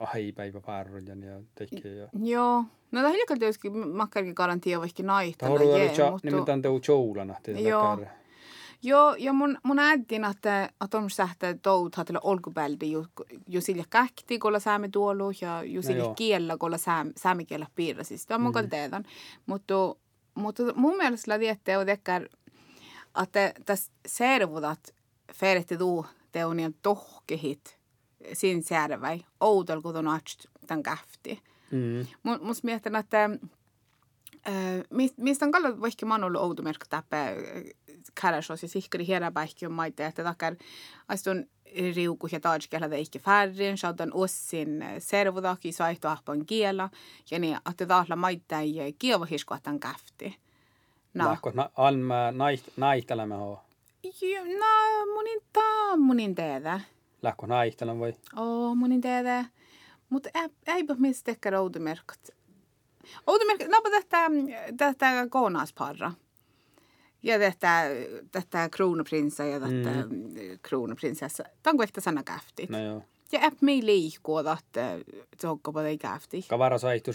[0.00, 2.64] ahipäivä varrujan ja teki ja joo.
[2.90, 5.02] No tämä hiljakalta tietysti makkarkin garantia vaikka
[5.78, 7.34] jee, cha, mutta- nimittäin teu choulana.
[7.68, 7.98] Joo.
[8.84, 13.06] Joo, ja mun, mun äidin, että, että on sähtä tout hatella olkupäldi ju,
[13.48, 18.04] ju sillä kähti, kun saamme tuolu, ja ju no kiellä, kun saamme, saamme kiellä piirra.
[18.04, 18.64] Siis tämä on mun Mhm.
[18.64, 18.70] mm.
[18.70, 19.04] teetan.
[19.46, 19.74] Mutta,
[20.34, 22.28] mutta mun mielestä la on tekkär,
[23.22, 24.94] että tässä servutat
[25.34, 27.78] feritte tuu teunien tohkehit
[28.32, 31.42] sin särväi, outel kun on atst tämän kähti.
[31.70, 32.06] Mm.
[32.22, 33.24] Mun, musta mietin, että
[34.48, 34.54] äh,
[34.90, 37.26] mis- mistä on kallat vaikka oon ollut outomerkka täppä
[38.20, 40.54] kärräsos ja sihkari hieräpäihki on maita, että takkar
[41.08, 41.46] astun
[41.94, 46.90] riuku ja taajkella veikki färrin, saatan ossin servudaki saihto ahpan kiela,
[47.30, 50.36] ja niin, että taasla maita ei kieva hiskoatan käfti.
[51.14, 52.64] No, Lahko na, alma nait,
[54.58, 56.80] no, munin taa munin teedä.
[57.22, 58.14] Lahko naihtelemme voi.
[58.36, 59.44] Oo, munin teedä.
[60.10, 60.28] Mutta
[60.66, 62.30] eipä mistä tekkär outomerkat.
[63.26, 64.30] Outomerkat, no tätä,
[64.76, 66.12] tätä koonasparra.
[67.22, 67.82] Ja tätä,
[68.32, 70.34] tätä kronoprinsa ja tätä mm.
[70.62, 71.44] kronoprinssessa.
[71.62, 72.70] Tämä on kuin sana käftit.
[72.70, 73.02] No joo.
[73.32, 74.98] Ja äpp mei liikkuu, että
[75.40, 76.44] se on ei käfti.
[76.48, 77.12] Kavara saihtu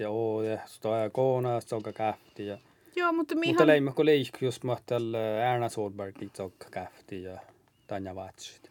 [0.00, 2.46] ja oo, ja stoja koona, stoka kähti.
[2.46, 2.58] Ja,
[2.96, 3.66] Joo, mutta mutta mihan...
[3.66, 5.14] leimme kun liik just mahtel
[5.52, 7.38] Erna Solberg stoka kähti ja
[7.86, 8.70] Tanja Vatsit.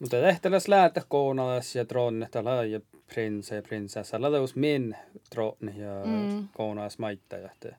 [0.00, 2.80] Mutta tehtäläs läätä koonalas ja tronne tällä ja
[3.14, 4.20] prinsa ja prinsessa.
[4.22, 4.96] Ladaus min
[5.30, 6.48] tronne ja Mm.
[6.56, 7.74] koonalas maitta ja te.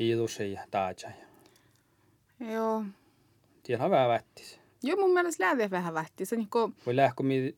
[0.00, 1.10] Iidusi ja taaja.
[2.52, 2.84] Joo.
[3.62, 4.60] Tiedä on vähän vättis.
[4.82, 6.24] Joo, mun mielestä lääve vähän vähti.
[6.24, 6.72] Se on niinku...
[6.86, 7.54] Voi lähkö mi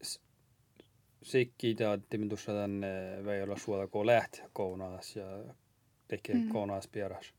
[1.22, 1.76] sikki
[2.16, 2.88] min tuossa tänne
[3.24, 5.24] vei olla suola kun lähti koonalas ja
[6.16, 6.42] tekee Mm.
[6.42, 6.48] mm.
[6.48, 7.34] koonalas pieras.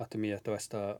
[0.00, 0.98] Ahti miettivästä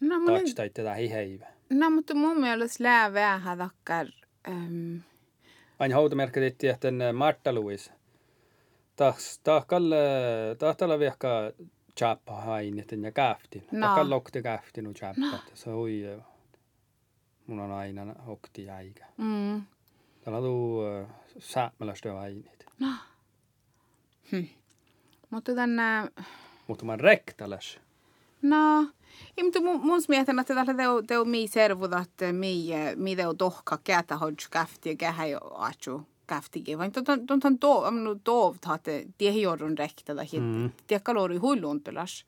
[0.00, 0.40] No, mun...
[0.56, 1.46] tai tätä hiheivä.
[1.70, 4.06] no mutta mun mielestä lää vähän takkar...
[4.48, 4.96] Ähm,
[5.78, 7.92] Aina hautamerkki tehtiin, että Martta Louis.
[8.96, 9.96] Tahs, tahkalle,
[10.58, 11.28] tahtalla viekka
[11.98, 13.64] chappa hainitten ja käftin.
[13.72, 13.86] No.
[13.86, 15.38] Tahkalla lokti käftin ja chappa.
[15.54, 16.20] Se oi,
[17.46, 19.06] mun on aina okti jäikä.
[19.16, 19.62] mm.
[20.24, 20.82] Täällä tuu
[21.38, 22.66] säämälästö hainit.
[25.30, 25.82] Mutta tänne...
[26.66, 27.80] Mutta mä rektalas.
[28.42, 28.80] No,
[29.36, 33.34] ja, mutta mun, mun mietin, että tällä teo, teo mi servuda, että mi, mi teo
[33.34, 36.78] tohka kätä hodj käfti ja kähä jo aatsu käftikin.
[36.78, 40.42] Vain tuon tuon to, amnu tovt hatte tiehi joudun rektada hit.
[40.42, 40.70] Mm.
[40.86, 42.26] Tiekka luori huilluuntulas.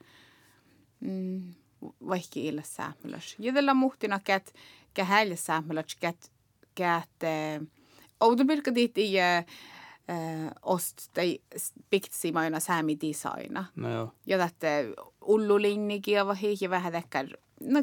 [1.00, 3.36] Mm, vaikka illa säämyläs.
[3.38, 4.54] Ja tällä muhtina kät
[4.94, 6.30] kähäille säämyläs kät
[6.74, 7.08] kät
[8.20, 9.46] Oudun pilkka diitti äh,
[10.62, 11.38] ost tai
[11.90, 13.64] piktsi maina säämi designa.
[13.76, 14.12] No joo.
[14.26, 14.66] Ja tätä
[15.24, 17.26] ullulinnikin ja vahi ja vähän tekkär
[17.60, 17.82] no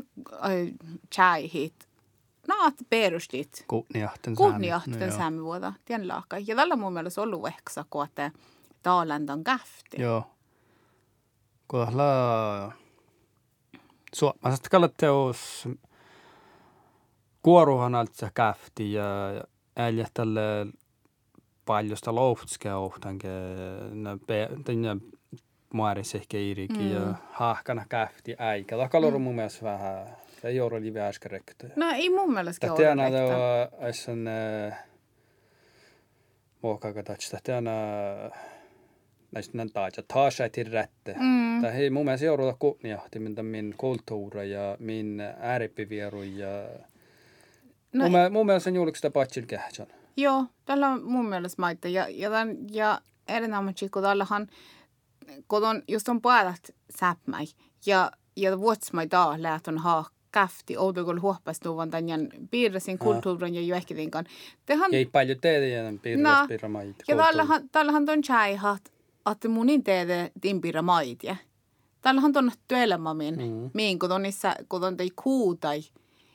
[1.16, 1.88] chai hit.
[2.48, 2.56] No,
[2.90, 3.66] perustit.
[3.68, 5.74] Kuutniahten Kuutniahten no, säämi vuoda.
[5.86, 6.38] Tien laaka.
[6.38, 8.32] Ja tällä mun mielestä ollut ehkä kun että
[8.84, 10.02] taalandan käfti.
[10.02, 10.24] Joo.
[11.68, 12.72] Kohdalla
[14.16, 15.68] suomalaiset kallatteus
[17.44, 19.06] kuoruhan alta käfti ja
[19.78, 20.42] älä tälle
[21.68, 23.28] paljosta louhtskea ohtanke
[24.64, 24.98] tänne
[25.74, 26.94] maaris ehkä irikin mm.
[26.94, 28.76] ja hahkana käfti äikä.
[28.92, 30.08] Tämä on mun mielestä vähän,
[30.42, 31.68] se ei ole live äskerektä.
[31.76, 32.84] No ei mun mielestä ole.
[32.84, 34.30] Tämä on äsken
[36.62, 37.38] muokkaaka tatsta.
[37.44, 37.72] Tämä
[39.32, 41.16] näistä näin taas, että taas ei rätte.
[41.20, 41.62] Mm.
[41.62, 46.70] Tämä ei mun mielestä jouduta kunniohti, mitä min kulttuuri ja min ääripivieru ja
[47.94, 49.88] No, mun, mun mielestä on julkista patsil kähtsän.
[50.18, 51.88] Joo, tällä on mun mielestä maita.
[51.88, 54.48] Ja, ja, tämän, ja erinomaisesti, kun täällähän,
[55.48, 57.46] kun on, just on puolet säpmäi,
[57.86, 64.26] ja, ja vuotsmai taa lähtön haa käfti, outokolla huopas tuvan tämän piirresin kulttuurin ja juehkitinkan.
[64.66, 64.94] Tehän...
[64.94, 67.04] Ei paljon teitä ja piirres piirramaita.
[67.08, 68.94] Ja täällähän, täällähän on chaihat,
[69.32, 71.36] että munin teitä timpirra maita.
[72.02, 73.70] Täällähän on työelämä min, mm.
[73.74, 75.82] min, kun on niissä, kun on tei kuutai,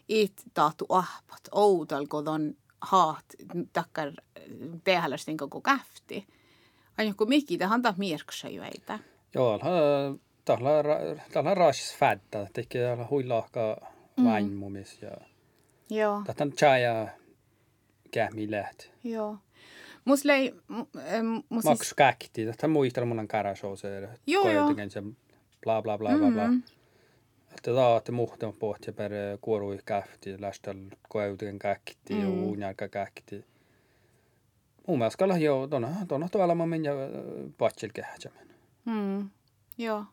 [0.09, 3.25] it tahtu ahpat, outal, kun on haat
[3.73, 4.13] takkar
[4.85, 6.27] tehdä koko käfti.
[6.99, 7.97] Aina kun mikki, tähän taas
[8.75, 8.99] eitä.
[9.35, 9.61] Joo,
[10.45, 13.77] tällä on raas fädda, tekee huilahka
[14.25, 15.11] vaimmumis ja
[15.91, 16.23] Joo.
[16.27, 17.09] Tätä on chaja
[18.11, 18.83] kähmi läht.
[19.05, 19.37] Joo.
[20.05, 20.55] Mus lei...
[21.49, 24.09] Mus Maks käkti, tätä muistaa mun on karashouse.
[24.27, 24.69] Joo, joo.
[25.65, 26.47] Bla bla bla bla bla.
[26.47, 26.63] Mm-hmm.
[27.57, 30.77] Että taate muhtan pohtia per kuorui kähti, lästel
[31.09, 32.43] koeutien kähti ja mm.
[32.43, 33.45] uunjalka kähti.
[34.87, 36.93] Mun mielestä kalla jo tuonne tuonne tavalla mä ja
[37.59, 38.47] patsil kähtsämän.
[38.85, 39.31] Mm.
[39.79, 40.05] Joo.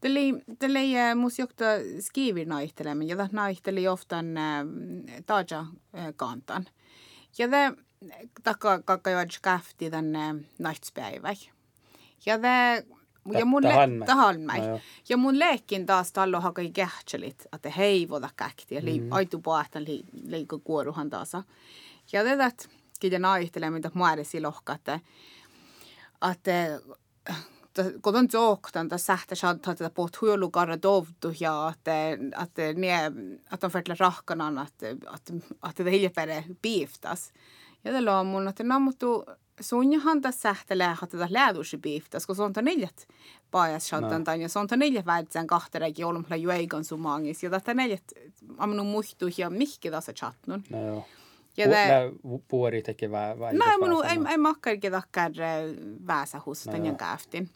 [0.00, 0.20] Tälle
[0.58, 1.64] tälle mus jokta
[2.00, 4.26] skiivir naihtelemme ja naihteli oftan
[5.26, 5.66] taja
[6.16, 6.66] kantan.
[7.38, 7.84] Ja det
[8.42, 11.34] takka kakka jo kähti tänne naitspäivä.
[12.26, 12.86] Ja det
[13.32, 14.60] ja mun le- tahanmai.
[14.60, 18.76] No, ja mun leikkin taas tallo hakai kähtselit, että heivoda käkti.
[18.76, 19.12] Eli mm.
[19.12, 21.32] aitu paahtan li- liikko kuoruhan taas.
[22.12, 22.50] Ja tätä
[23.00, 25.00] kiden aihtelee, mitä muodesi lohka, että,
[26.32, 26.80] että
[28.02, 31.92] kun on zooktan, että sähtä saattaa tätä puhut huilukarra dovtu ja että,
[32.42, 33.06] että, nie,
[33.52, 35.32] että on färtillä rahkanan, että, että, että,
[35.70, 37.32] että hiljapere piiftas.
[37.84, 39.24] Ja tällä on mun, että namuttu
[39.60, 43.08] sunjahan tässä sähtelee tätä läädusi biiftas, kun se on ta neljät
[43.50, 44.34] pajas shottan no.
[44.34, 47.42] ja se on ta neljät väitsään kahterekin joulumalla jueikan sumangis.
[47.42, 48.04] Ja tätä neljät
[48.58, 50.64] amnu muhtu ja mihki tässä chatnun.
[50.70, 51.06] No joo.
[51.56, 52.12] Ja det
[52.48, 53.56] puori teki vähän vähän.
[53.56, 55.32] Nej, men ei ei makkarkin takkar
[56.06, 57.50] väsä hus den jag käftin.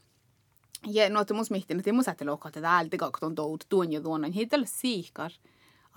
[0.86, 3.34] Ja no te mus mihtin, että mus ajattelu että täältä kakton
[3.68, 5.30] tuon ja tuon, hitellä siikar,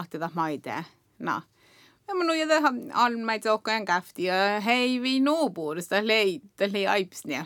[0.04, 0.86] että tätä maite.
[1.20, 1.42] No.
[2.12, 7.46] Ja mä nuja tähän almait okkaan käfti ja hei vi nuupuudesta lei, lei aipsnia.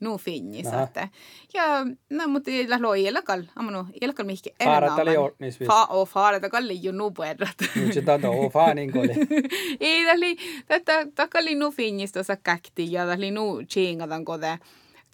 [0.00, 1.08] Nu finnis että.
[1.54, 1.64] Ja
[2.10, 4.74] no mutta ei loi elakal, amanu elakal mihki enää.
[4.74, 5.68] Faarata oli ordnis vis.
[5.68, 7.54] Fa o faarata kalli ju nu puerrat.
[7.74, 9.14] Nyt se tata o faanin koli.
[9.80, 14.58] Ei täli tätä takalli nu finnis tuossa käkti ja täli nu chingadan kode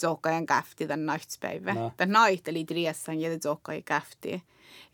[0.01, 1.75] zokkajan käfti tän naitspäivä.
[1.97, 4.43] Tän naihteli triessan ja zokkajan käfti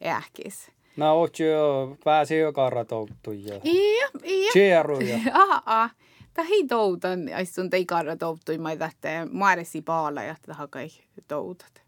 [0.07, 0.73] ähkis.
[0.96, 2.52] No, oot jo pääsi jo.
[2.52, 3.61] Karratouttu ja...
[3.64, 4.52] Iya, iya.
[4.52, 5.18] Tjeru ja...
[5.66, 5.90] Aa,
[6.35, 10.88] ta hei toutan, aistun tei karratouttu, mä tähtä maaresi paala ja tähän kai
[11.28, 11.83] toutat.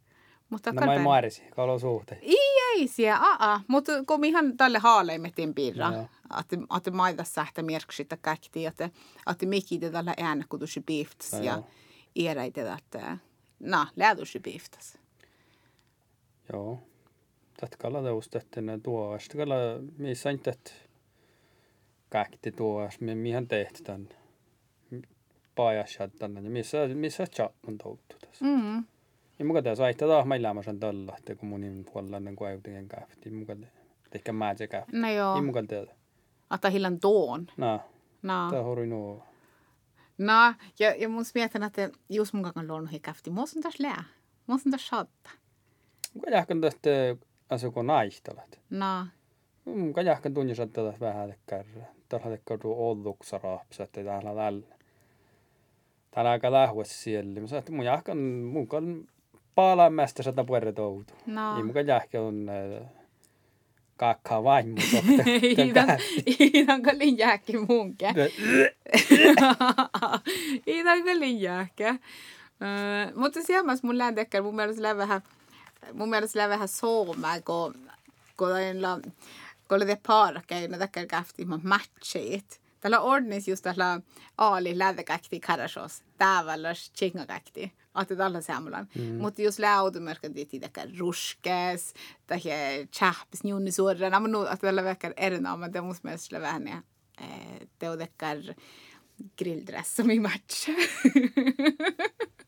[0.51, 2.21] Mutta no mä maaresi, kalo suhteen.
[2.23, 2.37] Ei,
[2.75, 6.09] ei siellä, aa, mutta kun ihan tälle haaleimetin piirra, no,
[6.41, 8.91] että että maita sähtä merksitä käkti, että
[9.31, 11.63] että mikki tällä äänä kutusi piiftas no, ja
[12.17, 13.19] iäräitä, että
[13.61, 14.99] na, lädusi piiftas.
[16.53, 16.79] Joo
[17.61, 19.55] tatkalla tõustettiin tuosta, kalla
[19.99, 20.73] missä on tehty
[22.09, 24.09] kaikki tuosta, mihin tehty tämän
[25.55, 28.45] pajassa tänne, missä, missä chatman touttu tässä.
[28.45, 28.85] Mm.
[29.39, 32.89] Ja muka tässä aihtaa taas meillä on sen tällä, että kun mun puolella kun aivutien
[32.89, 33.57] käfti, muka
[34.15, 34.97] ehkä mä se käfti.
[34.97, 35.37] No joo.
[35.37, 35.95] Ja muka tehdä.
[36.55, 37.47] Että hillan tuon.
[37.57, 37.81] No.
[38.23, 38.51] No.
[38.51, 39.27] Tämä hori nuo.
[40.19, 42.35] No, ja, ja mun mietin, että just
[42.69, 44.05] luonut käfti, mä oon tässä lää.
[44.47, 45.33] Mä oon tässä saattaa.
[46.15, 46.91] Muka jahkan tästä
[47.51, 48.61] asuko naihtalat.
[48.71, 49.07] No.
[49.65, 51.87] Mm, ka jahkan tunnin saattaa vähän tekkärä.
[52.09, 54.67] Tällä tekkärä olluksa rahpsa, että täällä tällä.
[56.11, 57.41] Täällä aika lähues siellä.
[57.41, 59.09] Mä sanoin, mun jahkan mukaan
[59.55, 61.15] paalammästä sata puolet outu.
[61.27, 61.57] No.
[61.57, 62.89] Ei mukaan jahkan on äh,
[63.97, 64.77] kakkaa vaimmu.
[66.55, 68.07] Iidan kalin jääkki munke.
[70.67, 71.91] Iidan kalin jääkkä.
[71.91, 75.23] Uh, mutta siellä mun lääntekkär mun mielestä vähän,
[75.93, 77.91] mun mielestä lää vähän sooma, kun,
[78.37, 78.49] kun
[78.81, 79.01] la,
[79.69, 82.61] kun oli parkeina tekkär käfti mä matchit.
[82.81, 84.01] Tällä ordnis just tällä
[84.39, 87.73] aali läväkäkti karasos, täävälläs chingakäkti.
[87.95, 88.89] Att alla samlan.
[88.95, 89.15] Mm.
[89.15, 91.95] Mutta jos läutumerkan tietysti tekkär ruskes,
[92.27, 92.41] tai
[92.93, 96.83] chahpis njunnisurran, amma nu att tällä väkkär erinomainen, det måste man slä vähän ja
[97.79, 98.55] te on tekkär
[99.37, 100.69] grilldress som i match.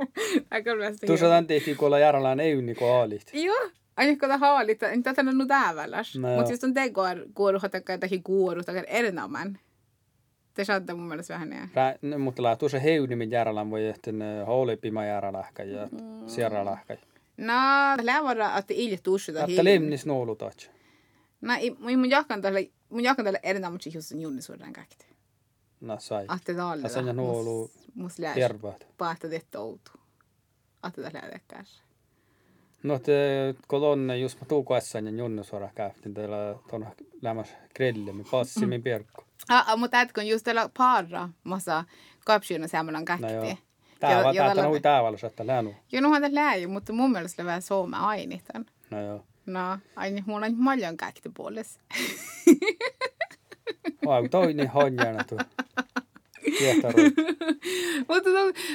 [1.20, 3.30] Tämän tehtiin, kun ollaan järjellään euni, kun aalit.
[3.32, 6.18] Joo, aina kun tämä haalit, en tätä on täävälläs.
[6.36, 9.58] Mutta jos on te går, går och takia tai kuoru tai erinomainen.
[10.56, 11.70] Det saattaa mun mielestä vähän.
[11.74, 16.26] Rä, mutta laa tuossa heuni, min järjellään voi ehtin hoolipima järjellähkä ja mm.
[16.26, 16.96] sierrallähkä.
[17.36, 17.54] No,
[18.02, 19.32] lää vara, että ilja tuossa.
[19.48, 20.70] Että lemnis noulu taas.
[21.40, 25.09] No, mun jakan tälle, mun jakan tälle erinomaisesti just junni suoraan kaikki.
[25.80, 26.24] No sai.
[26.28, 26.82] Ahte talle.
[26.82, 27.70] Ja sen ja noulu
[28.34, 28.86] tervaat.
[28.98, 29.90] Paahta tehty outu.
[30.82, 31.82] Ahte tälle ädekkäässä.
[32.82, 33.14] No te
[33.66, 36.86] kolonne just mä tuukoessan ja junnu suoraan käytin teillä tuonne
[37.22, 38.84] lämmäs grillimi passimin mm.
[38.84, 39.24] pirkku.
[39.48, 41.84] Ah, mutta ätkön just tällä parra massa
[42.24, 43.26] kapsyynä semmoinen käkti.
[43.26, 43.56] No joo.
[44.00, 45.74] Tää on hui täällä että länu.
[45.92, 48.66] Joo, nuhan tällä läjy, mutta mun mielestä vähän sooma ainitan.
[48.90, 49.24] No joo.
[49.46, 51.80] No, aina mulla on paljon käkti puolessa.
[54.06, 55.38] Vai toinen honjana tuo.
[58.08, 58.30] Mutta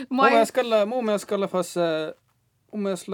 [0.10, 1.75] mun mielestä kyllä, mun mielestä kyllä fas,
[2.71, 3.12] mun mielestä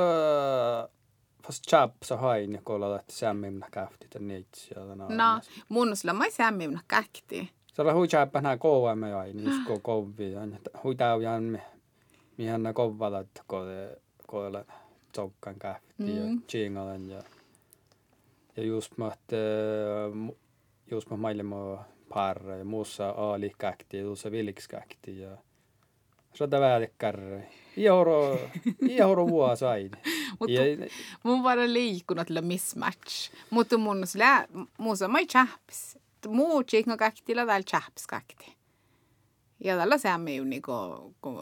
[1.45, 4.75] fas chap sa hain, kun ollaan lähti sämmimnä kähti tän neitsi.
[5.09, 7.49] No, mun sillä mai sämmimnä kähti.
[7.73, 10.33] Se on hui chappa nää kovamme ja niin just kovi.
[10.83, 11.61] Hui täyjän me.
[12.37, 13.67] Mihän kovalla, että kun
[14.27, 14.65] kun ollaan
[15.11, 17.21] tsokkan kähti ja chingalen ja
[18.57, 19.35] ja just mä, että
[20.91, 25.37] just noh, maailma paar muussa A-lihkahti ja tuossa vilkskahti ja
[26.33, 27.49] sata väärikkarre.
[27.77, 28.39] Ioro,
[28.97, 29.91] ioro vuosain.
[30.39, 30.61] mutta
[31.23, 33.31] mun bara liikunut la mismatch.
[33.49, 35.97] Mutta mun sillä muussa mai chaps.
[36.27, 38.57] Muu chicken kakti la dal chaps kakti.
[39.63, 40.71] Ja tällä se on niinku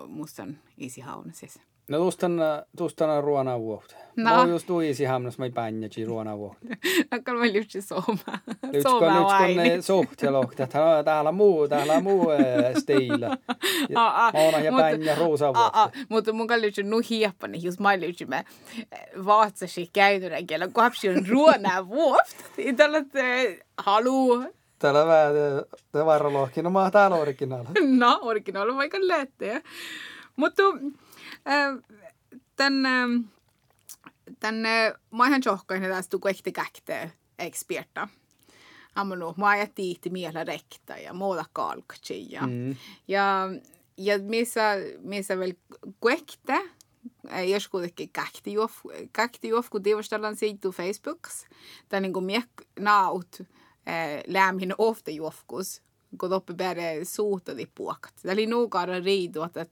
[0.08, 1.60] mustan isihaun siis.
[1.90, 2.40] No tuustan,
[2.78, 3.96] tuustan ruona vuotta.
[4.16, 4.24] No.
[4.24, 6.66] Mä just tuisi hamnas mai pännäci ruona vuotta.
[7.12, 8.40] Nakkan mä lyhtsi sooma.
[8.84, 9.64] Sooma vaini.
[9.64, 12.28] Lyhtsi kun lohti, että täällä muu, täällä muu
[12.80, 13.38] stiila.
[14.34, 15.92] Mauna ja pännä ruusa vuotta.
[16.10, 18.44] Mutta mun kan lyhtsi nu hieppani, just mä lyhtsi mä
[19.26, 22.36] vaatsasi käytönä kielä, kun hapsi on ruona vuotta.
[22.78, 23.04] Tällä
[23.78, 24.44] halu.
[24.80, 25.34] Täällä vähän,
[25.92, 27.68] te varrolohki, no mä oon täällä originaali.
[27.98, 29.62] No, originaali vaikka lähtee.
[30.36, 30.64] Mutta
[32.58, 32.84] den,
[34.42, 34.64] den
[35.12, 38.08] maihan johkain tästä kuekti käkte experta.
[38.96, 42.76] Ammanu, mä ajattiin mielä rekta ja muuta kalkci ja, mm.
[43.08, 43.50] ja,
[43.98, 44.62] ja missä,
[45.00, 45.54] missä vielä
[46.00, 46.70] kuekte,
[47.48, 48.10] jos kuitenkin
[49.50, 51.46] juof, kun tiivostellaan siitä Facebooks,
[51.90, 52.50] tai niin kuin miek
[52.80, 53.42] naut,
[54.28, 55.82] lämmin ofta juofkus,
[56.20, 58.14] kun oppi bära suutadi puokat.
[58.22, 59.66] Tämä oli nuukaara riidu, että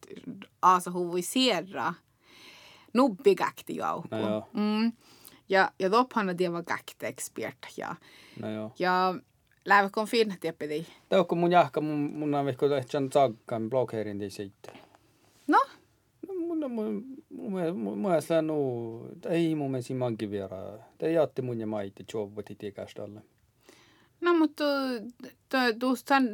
[0.61, 1.93] aasa huvui sierra
[2.93, 4.15] nubbi käkti jauhku.
[4.15, 4.91] No mm.
[5.49, 7.57] Ja, ja toppanna tieva käkti expert.
[7.77, 7.95] Ja,
[8.39, 8.71] no joo.
[8.79, 9.15] ja
[9.65, 10.85] läivä kun finna tiepidi.
[11.09, 14.71] Tämä on mun jahka, mun, mun on vihko tehty sagkan blogherin tii siitä.
[15.47, 15.59] No?
[16.27, 20.79] No mun on mun, mun, mun nu, ei mun mielestä mankin vielä.
[20.97, 23.21] Tämä jätti mun ja maiti jovvati tiikästä alle.
[24.21, 24.63] No mutta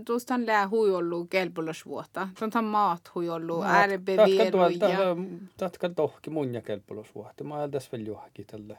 [0.06, 2.28] tuustan lää hui ollut kelpolosvuotta.
[2.40, 5.16] Tuon maat hui ollut äärebeviero ja...
[5.58, 7.44] Tatka tohki mun ja kelpolosvuotta.
[7.44, 8.78] Mä ajattelin vielä johonkin tälle.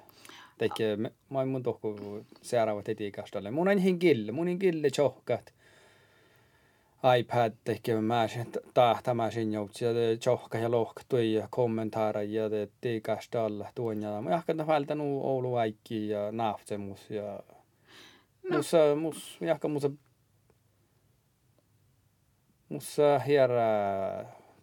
[0.59, 0.97] Tekee,
[1.31, 1.97] mä en mun tohku
[2.43, 3.51] seuraavat etiikastalle.
[3.51, 5.55] Mun on hin kille, mun on kille johkat.
[7.19, 9.91] iPad tekee mä sen tahtamaan joutsi ja
[10.27, 15.55] johka ja lohka tui ja kommentaara ja te tiikastalle tuon ja mä jahkan vältän Oulu
[15.55, 17.41] Aikki ja naftsemus ja
[18.51, 18.57] No.
[18.57, 19.91] Mussa, mus, jahka musa,
[22.69, 23.65] musa hierä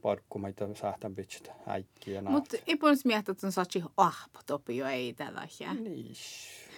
[0.01, 4.87] parkkumaita saatan pitchata äikkiä ja Mutta ei puolesta miettiä, että on saatsi ahpa topi jo
[4.87, 5.47] ei tällä
[5.79, 6.15] Niin.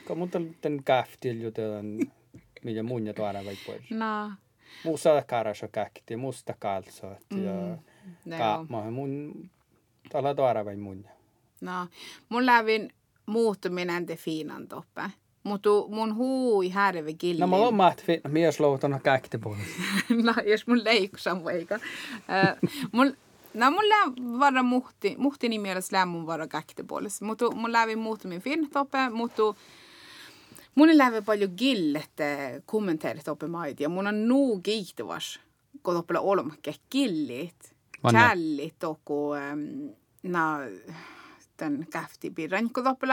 [0.08, 1.78] Kun mutta tämän käftil jutella,
[2.64, 3.90] mitä mun ja tuoda vai pois.
[3.90, 4.32] No.
[4.84, 7.78] Musa karasa käkti, musta kalsot ja
[8.26, 8.38] mm.
[8.38, 9.34] kaapma mun
[10.10, 11.08] tällä tuoda vai mun.
[11.62, 11.88] No,
[12.30, 12.94] mun lävin
[13.26, 15.02] muuttuminen te fiinan toppe.
[15.44, 17.40] Mutta mun hui härvi killi.
[17.40, 18.58] No mä oon maht mies
[19.04, 19.72] käkti puolesta.
[20.24, 21.80] no, jos mun leikkusan vaikka.
[22.92, 23.18] mun,
[23.54, 27.26] no mun lää vara muhti, muhti niin mielessä lää mun vara käkti puolesta.
[27.26, 29.44] Mutta mun lävi muuttumin fin toppe, mutta
[30.76, 32.12] mun lävi paljon gillet
[32.66, 33.84] kommenteerit toppe maiti.
[33.84, 35.40] Ja mun on nuu kiihtuvas,
[35.84, 37.74] kun toppe olmakke gillit.
[38.12, 39.32] Challit toku,
[40.24, 40.84] na, den
[42.36, 43.08] pirran, kun toppe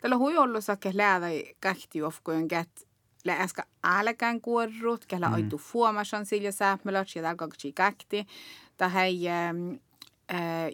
[0.00, 1.26] Tällä hui ollut sakke läädä
[1.60, 2.90] kähti juofkojen kät
[3.24, 5.34] läska älkään kuorrut, kellä mm.
[5.34, 8.26] aitu fuomasan sillä sääpmelät, ja täällä kaksi kähti.
[8.76, 9.20] Tähän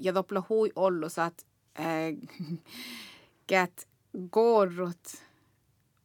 [0.01, 1.47] ja doppla hui ollut saat
[3.47, 3.89] kät
[4.31, 5.27] gorrut.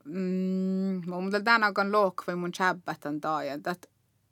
[0.04, 3.88] Mm, mun tänään kan lokvai mun chabatan taajan, että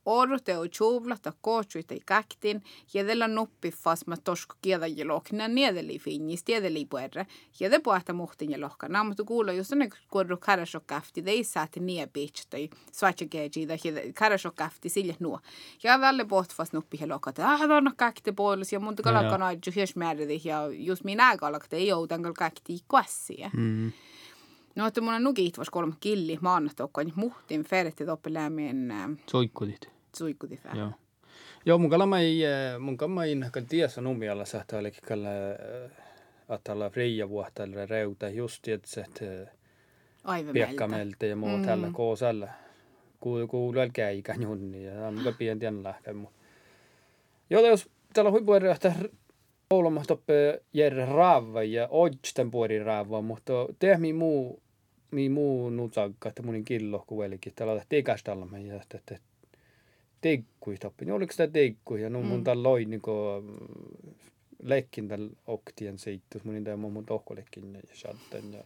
[0.05, 2.61] Orte och chuvlat och kochuita i kaktin,
[2.93, 7.25] jedellä nuppi fas ma tosko kieda ja lohkina niedeli finnis, tiedeli puerre,
[7.59, 8.87] jede puhta muhtin ja lohka.
[8.87, 13.67] Nämä mutta kuulla just ne korru karasok kafti, de saati nie bitch tai svacha geji
[13.67, 15.39] da jede karasok kafti sille nuo.
[15.83, 19.51] Ja välle puht fas nuppi ja lohka, että ah on kakti puolus ja mutta kalakana
[19.51, 19.93] ju hies
[20.43, 23.49] ja just minä kalakte ei joutan kal kakti kuassia.
[23.53, 23.91] Mm.
[24.79, 28.93] No, että mun on nukit vasta kolme killi maanantaukkoon, muhtin ferti toppeläämien...
[29.31, 30.79] Soikkudit suikuti vähän.
[30.79, 30.91] Joo.
[31.65, 32.41] Joo, mun kalla mai,
[32.79, 35.29] mun kalla ei näkään tiedä numialla sähtä oli kalla
[36.55, 39.19] että olla fria vuotta eller reuta just det sätt
[40.53, 41.93] piekkamelta ja muu tällä mm.
[41.93, 42.47] koosalla.
[43.19, 46.15] Kuulu kuulu käikän junni ja on muka pieni tien lähkä.
[47.49, 48.31] Joo, jos täällä
[48.73, 48.93] että
[49.73, 54.61] Ouluma toppe järre raava ja ojsten puori raava, mutta tehmi muu
[55.11, 57.53] mi muu nutsakka, että munin killo kuvelikin.
[57.55, 59.19] Täällä on tehty alla ja että
[60.21, 61.05] teikkui tappi.
[61.05, 62.09] Niin oliko sitä teikkuja?
[62.09, 62.63] No mun mm.
[62.63, 63.11] loi niinku
[64.63, 66.43] lekkin tällä oktien seittus.
[66.43, 68.53] Mun tämä mun tohkolekkin ja shatten.
[68.53, 68.63] Ja...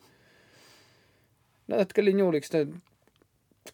[1.68, 2.68] No, että oli oliko sitä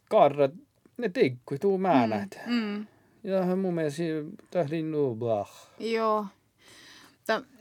[0.10, 0.52] karrat,
[0.98, 2.40] ne teikkui, tuu määnät.
[2.46, 2.54] Mm.
[2.54, 2.86] Mm.
[3.24, 4.04] Ja mun mielestä
[4.52, 5.70] tämä oli nu blah.
[5.80, 6.26] Joo.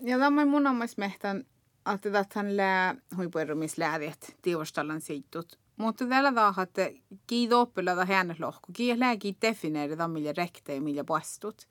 [0.02, 1.46] Ja tämä mun omais mehtän,
[1.92, 6.90] että hän lää huipuerumislääviet tiivostallan seitut mutta tällä tavalla, että
[7.26, 8.68] kiitos oppilata hänet lohko.
[8.72, 11.68] Kiitos lääki defineerida, millä rekte ja millä puastut.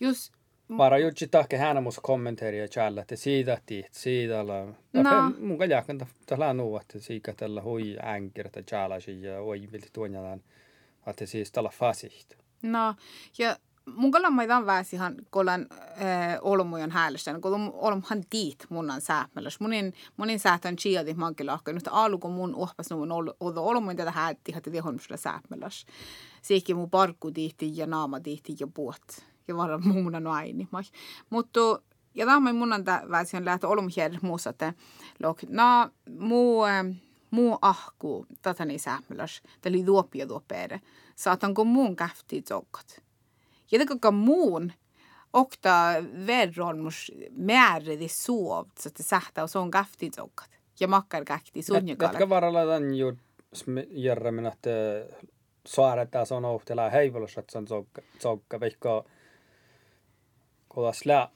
[0.00, 0.32] Just
[0.76, 4.66] Bara jutsi tahke hänä musta kommenteeria challa, että siitä tiit, siitä la.
[4.92, 5.32] No.
[5.40, 10.42] Mun kajakan tällä nuu, että siitä tällä hui änkirtä challa ja oi vilti tuonjalan,
[11.06, 12.36] että siis tällä fasihta.
[12.62, 12.94] No,
[13.38, 13.56] ja
[13.96, 19.60] mun kalla mä idan väsihan kolan äh, olmujan häälistä, kun olmuhan tiit munan säämäläs.
[19.60, 23.12] Munin, munin säätän chiadi mankilahka, nyt alku mun uhpas nuun
[23.56, 25.86] olmujan tätä häätti, tihon sulla säämäläs.
[26.42, 29.24] Siikki mun parkku tihti ja naama tihti ja puot.
[29.48, 30.68] Ja vara muuna aini.
[31.30, 31.60] Mutta
[32.14, 34.74] ja tämä mun on väsihan lähtö olmujan muussa, että
[35.22, 36.62] lok, na muu,
[37.30, 40.80] muu ahku, tätä säämäläs, tämä oli duopia duopere.
[41.16, 43.07] Saatanko muun käfti tsokkat?
[43.72, 44.72] Jotenkin muun
[45.32, 45.94] okta
[46.26, 50.50] verronmus määridi suovt, så att det sähtä on kafti tsokkat.
[50.80, 52.12] Ja makkar kähti sunjakalle.
[52.12, 53.16] Jätkä varalla tämän ju
[53.90, 54.70] järremin, että
[55.66, 57.86] saaretta on ohtela heivolossa, että se on
[58.18, 59.04] tsokka vaikka
[60.68, 61.28] kodas lää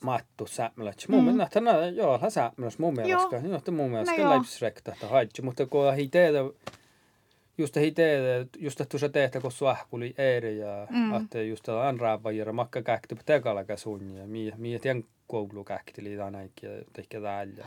[0.00, 1.04] mattu sämmälät.
[1.08, 1.30] Mun mm.
[1.30, 3.36] mielestä, no joo, hän sämmälät mun mielestä.
[3.36, 6.38] Joo, mun mielestä no, läipsrekta, että haitsi, mutta kun ei tehdä
[7.58, 11.14] just det hite just att tuossa tehtä kun suahkuli eri ja mm.
[11.14, 16.12] että just anraava ja makka kähti tekala käsun ja mi mi tien koulu kähti li
[16.12, 16.30] ja
[16.92, 17.66] tehkä täällä.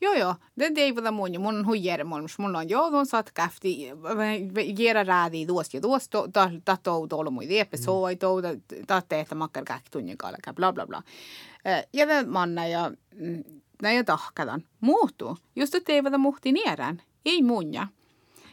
[0.00, 3.30] Joo joo, det det är mun ju mun hujer mun mun on joo don saat
[3.30, 3.92] kähti
[4.76, 8.42] gera räädi tuosta ja tuosta ta ta to tolo mui de episode to
[8.86, 11.02] ta tehtä makka kähti tunnin kala bla bla bla.
[11.92, 12.92] Ja det manna ja
[13.82, 14.62] näin tahkadan.
[14.80, 15.36] Muuttuu.
[15.56, 17.02] Just että eivät muhti nierän.
[17.24, 17.86] Ei munja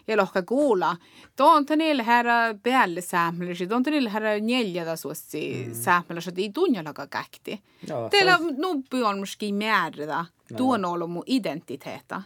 [0.08, 0.96] ja lohka kuula.
[1.36, 5.74] Toonta niille herra päälle säämmelisi, toonta niille herra neljätä suossi mm.
[5.74, 7.62] säämmelisi, että ei tunnjalakaan kähti.
[8.10, 10.26] Teillä nuppi on myöskin määritä,
[10.58, 12.22] tuon ollut mun identiteetta.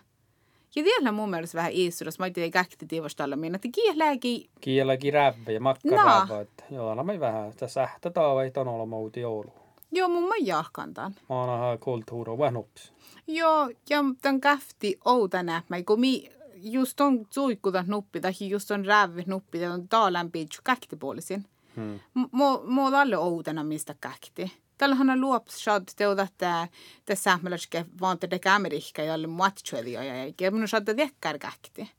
[0.75, 4.49] Ja vielä mun mielestä vähän istuudessa, mä ei tiedä kähti tiivostalla minä, että kielääkin...
[4.61, 6.45] Kielääkin räppä ja makka no.
[6.71, 9.53] joo, no mä vähän, että sähtä taavai on ollut muuta joulu.
[9.91, 11.15] Joo, mun mä jahkan tämän.
[11.29, 12.93] Mä oon kulttuuri vähän ups.
[13.27, 16.29] Joo, ja tämän käfti outana, mä kun mi
[16.61, 17.27] just on
[17.87, 21.45] nuppi tai just on räävit nuppi ja on taalämpi käktipuolisin.
[21.75, 21.99] Hmm.
[22.63, 24.51] Mä oon alle outena mistä käkti.
[24.77, 26.67] Tällähän on luops shad teuda että
[27.05, 28.29] tässä säämmeläske vaan te
[28.97, 31.89] ja alle matchoelia ja eikä minun shad tekkär käkti.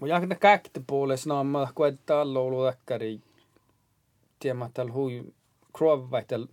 [0.00, 3.20] Mä jahda käktipuolis no mä kuetta alla olu tekkari.
[4.38, 5.24] Tiedä tällä hui
[5.76, 6.46] krovvaitel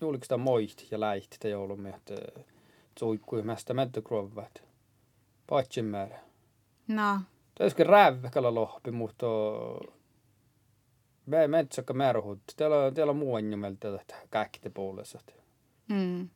[0.00, 2.14] juliksta moist ja läihti te joulumme että
[2.98, 4.62] suikkui mästä mättä krovvait.
[5.46, 6.25] Patsin määrä.
[6.88, 7.20] No,
[7.58, 9.26] Täysin räväkällä lohpi, mutta
[11.26, 12.38] me metsäkkä määrähut.
[12.56, 15.18] Täällä on, täällä on muu nimeltä että kaikki puolessa.
[15.88, 16.28] mm.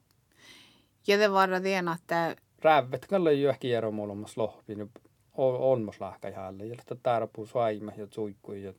[1.07, 4.75] Ja det var det att Rävät kalla jo ehkä ero molemmas lohpi.
[4.75, 4.91] Nyt
[5.35, 6.67] on mos lahka jälle.
[6.67, 8.73] Ja että täällä puu svaima ja suikku ja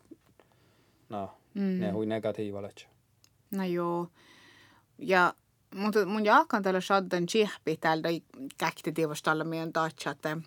[1.09, 1.79] no, mm.
[1.79, 2.73] ne hui negatiivalle.
[3.51, 4.07] No joo.
[4.97, 5.33] Ja
[5.75, 8.07] mutta mun jaakan tällä shaddan chihpi tällä
[8.57, 10.37] käkti tivostalla meidän taatsa, että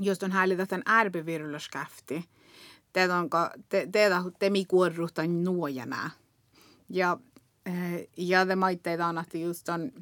[0.00, 2.24] just on häälitä tämän ärbiviruloskäfti.
[2.92, 3.30] Teitä on
[3.68, 6.10] te, teitä temi kuorruhtan nuojana.
[6.88, 7.18] Ja,
[7.66, 9.92] eh, ja te maitteita on, että just on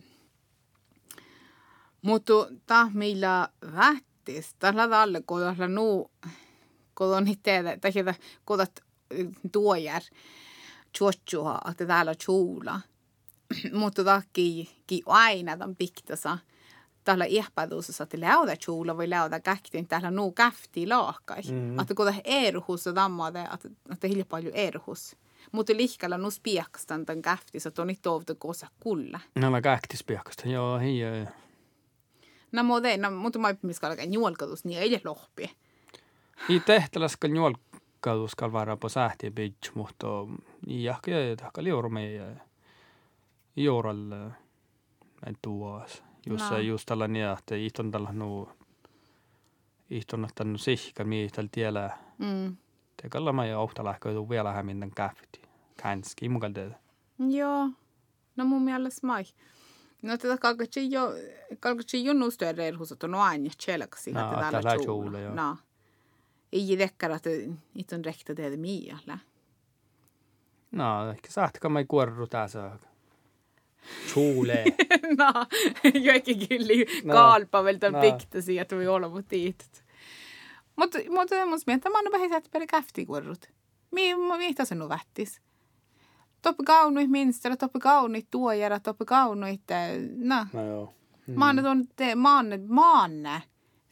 [2.03, 2.33] mutta
[2.67, 6.11] ta millä vähtis, tällä alle kodalla nu
[6.95, 7.93] kodon itse, tai
[8.45, 8.81] kodat
[9.53, 10.03] tuojar
[10.99, 12.81] chuochua, että täällä chuula.
[13.73, 16.39] Mutta ki aina tämän piktasa.
[17.05, 21.43] Täällä ihpätuusessa, että läudä chuula voi läudä käktiin, täällä nuu käfti laakai.
[21.51, 21.79] Mm.
[21.79, 25.17] Että koda erhus ja tammade, että, että hilja paljon erhus.
[25.53, 29.21] Mutta lihkalla nu spiakstan tämän käfti, så on inte ovta kosa kulla.
[29.35, 31.01] Nämä käkti spiakasta, joo, hei,
[32.53, 35.51] No mutta ei, no, mutta mä miskalla juolkatus, niin ei lohpi.
[36.49, 40.07] I tehtälässä juolkatus kalvara på sähti bitch, mutta
[40.67, 42.25] jahka ja tahka liurume ja
[43.57, 44.17] juoralle
[45.27, 46.03] en tuos.
[46.27, 46.59] Just, no.
[46.59, 48.49] just tällä niin, että ihton tällä nu
[49.91, 51.99] ihton että nu sihka miihtäl tiellä.
[52.19, 52.57] Mm.
[53.03, 55.43] Te kalla mä ja ohta lähkö vielä hämmin käfti.
[55.83, 56.79] Känski mukaan tehdä.
[57.19, 57.69] Joo.
[58.37, 59.25] No mun mielestä mai.
[60.03, 61.13] No tätä kalkatsi jo,
[61.61, 64.13] kalkatsi jo nuustöä erhusat on aina tjelaksi.
[64.13, 65.35] No, tällä tjuulla, joo.
[65.35, 65.57] No.
[66.53, 67.27] Ei dekkar att
[67.75, 69.19] inte on räkta det mialla.
[70.73, 72.59] No, ehkä saatko mä kuorru tässä.
[72.59, 72.90] Tjuule.
[75.19, 75.47] No,
[76.49, 77.15] kyllä no.
[77.15, 78.11] kalpa vielä tämän no.
[78.11, 79.85] piktasi, että voi olla mut tiitot.
[80.77, 83.47] Mutta mutta mun mielestä mä oon vähän että peri käfti kuorrut.
[83.91, 85.41] Mi, mi, se nu vättis
[86.43, 89.63] toppi kaunuit minstellä, toppi kaunuit tuojara, toppi kaunuit,
[90.17, 90.47] no.
[90.53, 90.95] No joo.
[91.27, 91.35] Mm.
[91.39, 93.43] Maanne on te, maanne, maanne,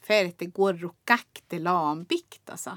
[0.01, 2.77] feritte kuorru käkte laan piktasa.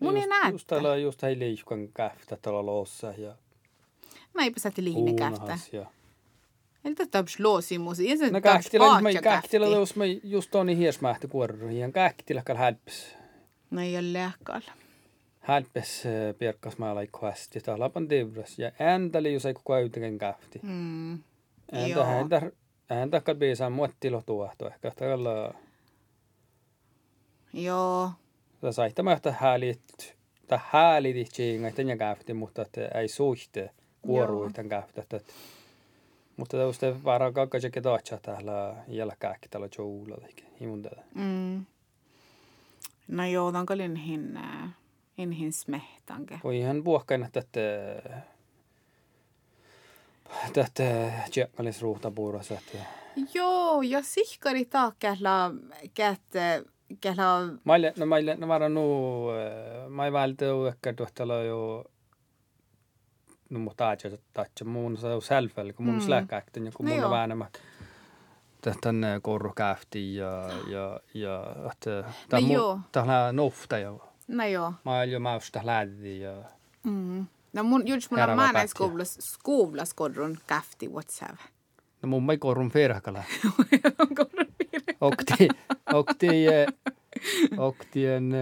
[0.00, 0.50] Mun ei näyttä.
[0.50, 3.36] Just tällä just hei liikkuan käftä tuolla loossa ja...
[4.56, 5.58] Sä liine käftä.
[5.72, 5.86] Ja...
[6.84, 7.98] Eli tätä on slåsimus.
[8.30, 13.14] No kähtillä, mä kähtillä, jos mä just on niin hiesmähti kuorru, ja kähtillä kall hälpis.
[13.70, 14.72] No ei ole lääkkaalla
[15.46, 16.04] hälpes
[16.38, 20.60] pierkas mä lai kvasti täällä pan divras ja ääntäli jos ei koko yhtäkään kähti.
[20.62, 21.18] Mm.
[21.72, 22.52] Ääntä ääntä
[22.90, 25.54] ääntä biisaa muottilo tuohto ehkä tällä.
[27.52, 28.10] Joo.
[28.60, 30.16] Tämä sai tämä yhtä häälit
[30.48, 33.70] tai häälit chinga tämän kähti mutta että ei suhte
[34.06, 35.20] kuoru tämän kähti että
[36.36, 41.64] mutta tämä uste varaa kakka sekä taatsa täällä jälkääkin täällä joululla eikä himun Mm.
[43.08, 44.72] No joo, on kalin hinnää
[45.18, 46.40] inhinsmehtanke.
[46.44, 47.60] Voi ihan puhkaina tätä
[50.52, 51.14] tätä.
[52.54, 52.78] Että...
[53.34, 55.50] Joo, ja sihkari taakella
[55.94, 56.64] kätte
[57.00, 57.40] kela...
[57.64, 59.26] Maille, no maille, no vara nu,
[59.88, 61.95] mä ei vältä ehkä tuohtella jo no
[63.50, 67.46] mutta aja tatsa muun sa selfel kun mun släkäkten ja kun mun no väänämä
[68.60, 73.92] tähän korrukäfti ja ja ja että tämä on nofta ja
[74.28, 74.72] No joo.
[74.84, 76.32] Mä oon jo mausta lähti ja...
[76.84, 77.26] Mm.
[77.52, 81.38] No mun just mulla mä näin skuvlas, skuvlas korrun käfti WhatsApp.
[82.02, 83.22] No mun ei korrun firkala.
[85.00, 85.48] Okti,
[85.92, 86.46] okti,
[87.58, 88.34] okti en...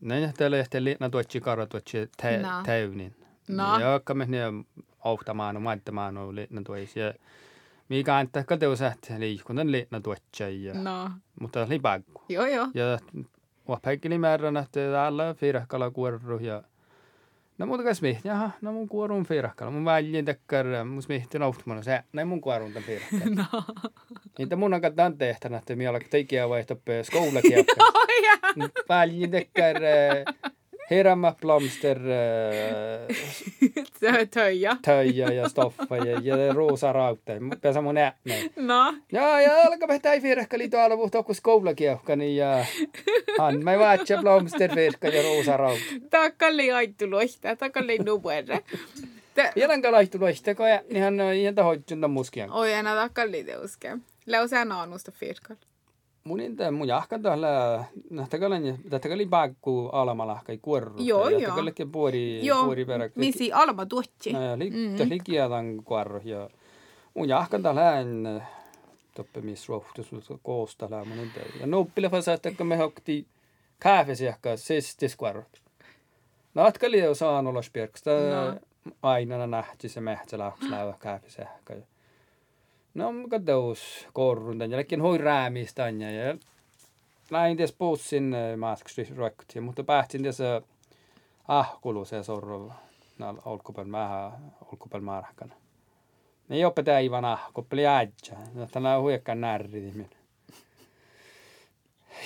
[0.00, 2.10] Näin täällä ehti liitna tuotsi karra tuotsi
[2.66, 3.16] täynin.
[3.56, 3.78] No.
[3.78, 4.38] Ja akka me ne
[5.04, 7.00] auhtamaan no maittamaan no liitna tuoisi.
[7.00, 7.14] Ja
[7.88, 10.72] mikä on ehkä teusät liikunnan liitna tuotsi.
[10.82, 11.10] No.
[11.40, 12.24] Mutta oli pakko.
[12.28, 12.68] Joo joo.
[12.74, 12.98] Ja
[13.68, 16.62] Wappäikkeli määrän, että täällä firahkalla kuorru ja
[17.60, 19.70] No muuta kai smihti, jaha, no mun kuorun firahkalla.
[19.72, 23.44] Mun väljin tekkär, mun smihti nauttumana se, näin mun kuorun tämän firahkalla.
[23.52, 23.64] No.
[24.38, 27.64] Niitä mun on kattaan tehtävä, että minä olen teikiä vaihtoppe skoulakin.
[28.88, 29.76] Väljin tekkär,
[30.90, 31.98] Herämä Plumster
[34.02, 34.76] äh, töja.
[34.82, 37.40] töja ja stoffa ja, Raute.
[37.60, 38.50] Pesä mun ääne.
[38.56, 38.94] No.
[39.12, 42.64] Ja, ja alkaa vetää firkkali tuolla vuhta kun skoulakiehkani ja
[43.38, 45.82] han mä vaatsa Plumster firkka ja Rosa Raute.
[46.10, 48.60] Takkalli aittu lohtaa, takkalli nubuerre.
[49.56, 50.66] Jälänkä laittu lohtaa, kun
[50.96, 52.50] ihan ihan tahoitsun tämän muskian.
[52.50, 53.96] Oi, enää takkalli teuske.
[54.26, 55.69] Leusa naanusta firkkalla mun
[56.40, 60.94] inte mun jahkan tällä nähtäkälän tähtäkäli pakku alamalla kai kuorru.
[60.98, 61.40] Joo joo.
[61.40, 63.10] Tähtäkällekin puori puori perä.
[63.14, 64.32] Misi alama tuotsi.
[64.32, 64.96] No ja li mm.
[64.96, 66.50] tähli kielän kuorru ja
[67.14, 67.82] mun jahkan tällä
[69.14, 70.10] tappemisrohtus
[70.42, 73.26] koosta lämmön Ja nuppille fasa, että me hokti
[73.80, 75.62] kääfesiäkkä siis tiskvarot.
[76.54, 78.10] Natka liian saan olla spirksta.
[78.10, 78.60] No.
[79.02, 81.74] Aina nähti se mehtsä lähti lävä kääfesiäkkä.
[82.94, 86.36] No, mikä teus korrun jälkeen hoi räämistä ja
[87.30, 90.38] näin ties puussin maatkusti roikkutiin, mutta päähtin ties
[91.48, 92.72] ahkulu se sorro
[93.18, 94.32] näillä olkupän vähän
[94.72, 95.54] olkupän markkana.
[96.48, 98.10] Ne ei opeta aivan ahkoppeli äijä,
[98.72, 100.06] tänä on huikkaan närri.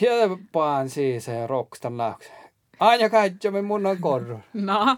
[0.01, 0.11] Ja
[0.53, 2.31] paan siis se rokstan läks.
[2.81, 4.41] Aina kaikki me mun on korru.
[4.53, 4.97] No.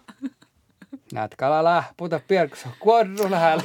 [1.12, 3.62] Näet kala lähputa pierkso korru lähellä.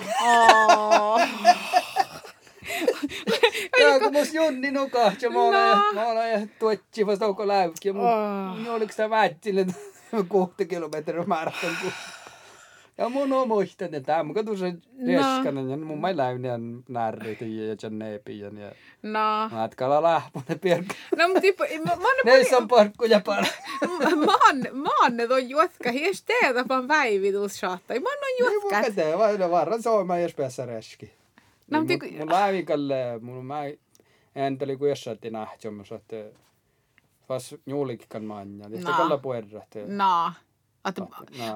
[3.90, 5.84] Tää kun mus junni nukas ja mä olen, no.
[5.94, 7.88] mä olen tuotsi vasta onko läykki.
[7.88, 8.74] Ja mun, oh.
[8.76, 9.66] oliko sitä vätsille
[10.30, 11.76] 6 kilometriä maraton.
[12.98, 14.66] Ja mun on muistan, että tämä mun tuossa
[15.08, 18.72] reskanen ja mun mai läyniän närrit ja janneepian ja
[19.04, 19.50] No.
[19.52, 20.94] matkalla lähpunen pierkkä.
[21.18, 23.46] No, mutta tipo, mä, mä, Neissä on parkkuja para.
[24.26, 27.94] mä, oon, mä oon ne ton juotka, hies teetä vaan päivitus shaatta.
[27.94, 28.76] Mä oon juotka.
[28.78, 31.12] Ei mun käteen, vaan varran soima jos päässä reski.
[31.72, 32.06] no, mul, tegu...
[32.20, 32.90] mul ävikal
[33.22, 33.62] mul mä
[34.36, 36.26] ääntäli kuin jossain nähti omassa että äh,
[37.30, 40.34] vas juulikikan maanja ja sitten kalla puerrahti naa
[40.90, 41.08] Että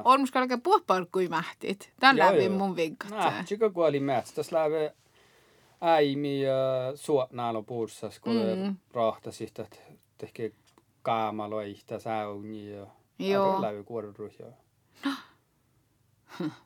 [0.03, 1.93] on musta alkaa puhpaa kuin mähtit.
[1.99, 3.11] Tän läpi mun vinkat.
[3.11, 4.36] Nah, tjika kuoli mähtit.
[4.36, 4.95] Tässä läpi
[5.82, 8.76] äimi äh, ja suotnaalo puursas, kun mm.
[8.93, 9.78] rahtasit, että
[10.18, 10.51] tehkee
[11.01, 14.51] kaamaloihta säuni ja läpi kuoruruhjaa.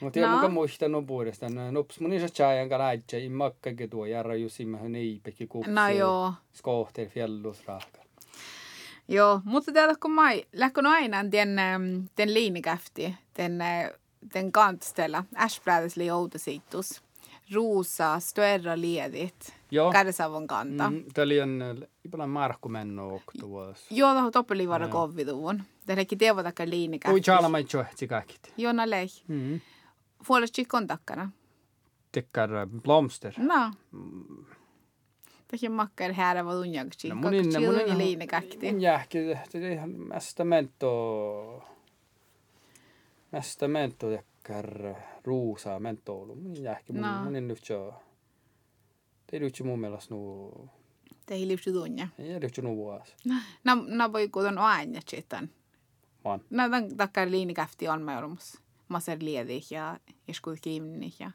[0.00, 0.26] Mutta No.
[0.26, 0.32] no.
[0.36, 1.52] muka muistanut puolestaan.
[1.74, 5.70] Nups mun isä chajan kanssa ei makkakin tuo järra jusimmähän neipäkin kupsi.
[5.70, 6.32] No joo.
[6.52, 7.98] Skohter fjällusrahka.
[9.08, 11.48] Joo, mutta tiedä kun mä lähkön aina den,
[12.16, 13.58] den liinikäfti, den,
[14.34, 17.02] den kantstella, Ashbladets lioutasittus,
[17.52, 19.92] ruusa, störa liedit, Joo.
[19.92, 20.90] kädesavon kanta.
[20.90, 20.96] Mm.
[20.96, 23.86] Mm, Tämä oli en ipalan markku menno oktuvuos.
[23.90, 24.92] Joo, tuohon toppelivara Joo.
[24.92, 25.62] kovvituvun.
[25.86, 27.14] Täälläkin tievotakka liinikäfti.
[27.14, 28.52] Ui chala mai tjohtsi kaikki.
[28.56, 29.06] Joo, na lei.
[29.28, 29.60] Mm.
[30.24, 31.30] Fuolas chikon takkana.
[32.12, 33.34] Tykkär blomster.
[33.38, 33.72] No.
[35.48, 37.08] Tähän makkar här var unjaksi.
[37.08, 37.98] No mun inne, mun inne.
[37.98, 38.72] liinikäfti.
[38.72, 39.18] Mun jähki,
[39.52, 41.62] det är ihan mestamento.
[43.30, 44.94] Mestamento tykkär
[45.24, 46.34] ruusaa mentoulu.
[46.34, 47.24] Mun jähki, mun, No.
[47.24, 47.94] mun inne jo.
[49.30, 50.50] Det är ju mun mielestä nu.
[51.26, 52.08] Tähän liipsi tunja.
[52.18, 53.14] Ei edes nu vuosi.
[53.64, 55.48] No, no voi kuuton aina chitan.
[56.24, 56.40] Vaan.
[56.50, 56.62] No,
[56.96, 58.60] takkar liinikäfti on mä olemus.
[58.94, 61.30] Maser liedi ja joskus kiinni ja.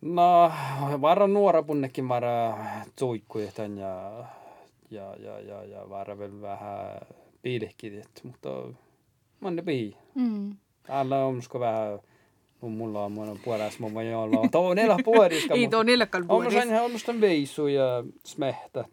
[0.00, 0.52] No,
[1.00, 2.58] vara nuora punnekin vara
[2.96, 4.24] tsuikkuja tän ja,
[4.90, 7.00] ja, ja, ja, ja vara vielä vähän
[7.42, 8.48] piilehkidit, mutta
[9.40, 9.96] man ne pii.
[10.14, 10.56] Mm.
[10.88, 11.98] Alla on sko vähän,
[12.60, 14.48] mun mulla on mun puolesta mun voi olla.
[14.52, 15.54] Tuo on elä puoliska.
[15.54, 16.52] Ei tuo On puolis.
[16.52, 18.84] sen on musta veisu ja smehtä,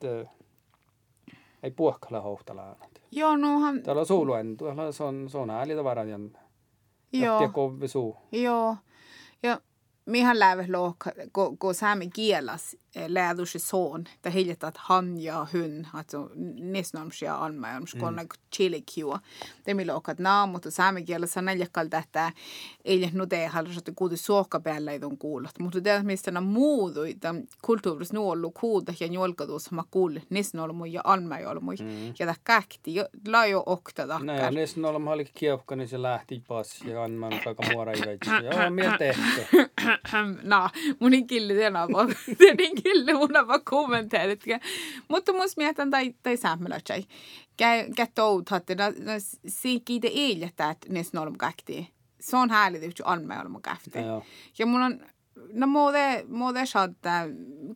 [1.63, 2.75] ei puokkala hohtala.
[3.11, 6.09] Joo, nohan, Täällä on suuluen, tuolla se on, se on ääli tavaran
[7.13, 8.17] joo, ja kovvi suu.
[8.31, 8.77] joo.
[9.43, 9.61] Ja
[10.05, 12.77] mihän läve lohka, kun kun saamen kielas
[13.07, 19.19] lädus son, että hiljet att han ja hun, alltså nisnoms ja almajoms, kun on chilikiua.
[19.65, 22.31] Det mi lohkat naamut, saamen kielas on näljakal tähtää,
[22.85, 25.59] ei nu det halus, että kuuti suokka päällä ei ton kuulut.
[25.59, 31.01] Mutta det mistä nämä muudu, että kulttuuris nuollu kuuda ja njolkadus ma kuul nisnolmu ja
[31.03, 31.71] almajolmu.
[32.19, 32.95] Ja tämä käkti,
[33.27, 34.53] laajo okta ja takkar.
[34.77, 38.29] on ollut oli kiepka, niin se lähti pas ja annan aika muora ei veitsi.
[38.29, 39.21] Joo, mieltä tehty.
[40.43, 40.69] no,
[40.99, 41.87] mun ei killi tänä.
[43.47, 44.43] Vaan kommenteerit.
[45.07, 47.03] Mutta mun mietän tai, tai säämmälötsai.
[47.57, 49.11] Käy, käy toutat, no, no
[49.47, 51.93] siikki te eilettä, että niissä on käkti.
[52.19, 53.99] Se on häälitä, että on käkti.
[53.99, 54.23] Joo.
[54.59, 54.99] Ja mun on,
[55.53, 57.23] no muode, muode saattaa,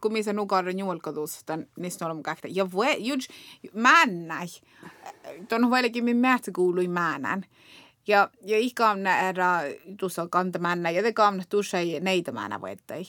[0.01, 2.47] kun missä nukarin julkatusta, niissä on käkti.
[2.51, 3.27] Ja voi, juts,
[3.73, 4.47] männäi.
[5.49, 7.45] Tuon huolikin min määtsä kuului määnän.
[8.07, 9.59] Ja, ja ikamna era
[9.99, 13.03] tuossa kantamännä, ja te kamna tuossa ei neitä määnä voittai.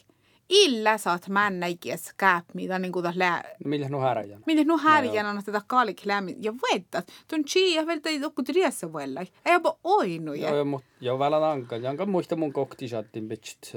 [0.48, 3.42] Illa saat männä ikies kääp, mitä niin kuin lää...
[3.64, 4.42] No millä nu härjän?
[4.46, 6.42] Miten nu härjän on tätä kaalik lämmin.
[6.42, 7.06] Ja voittat.
[7.28, 9.20] Tuon chi ja vielä ei joku triessa voilla.
[9.20, 10.48] Ei jopa oinuja.
[10.48, 11.76] Joo, joo, mut joo, välillä anka.
[11.76, 13.72] Janka muista mun koktisattin bitchit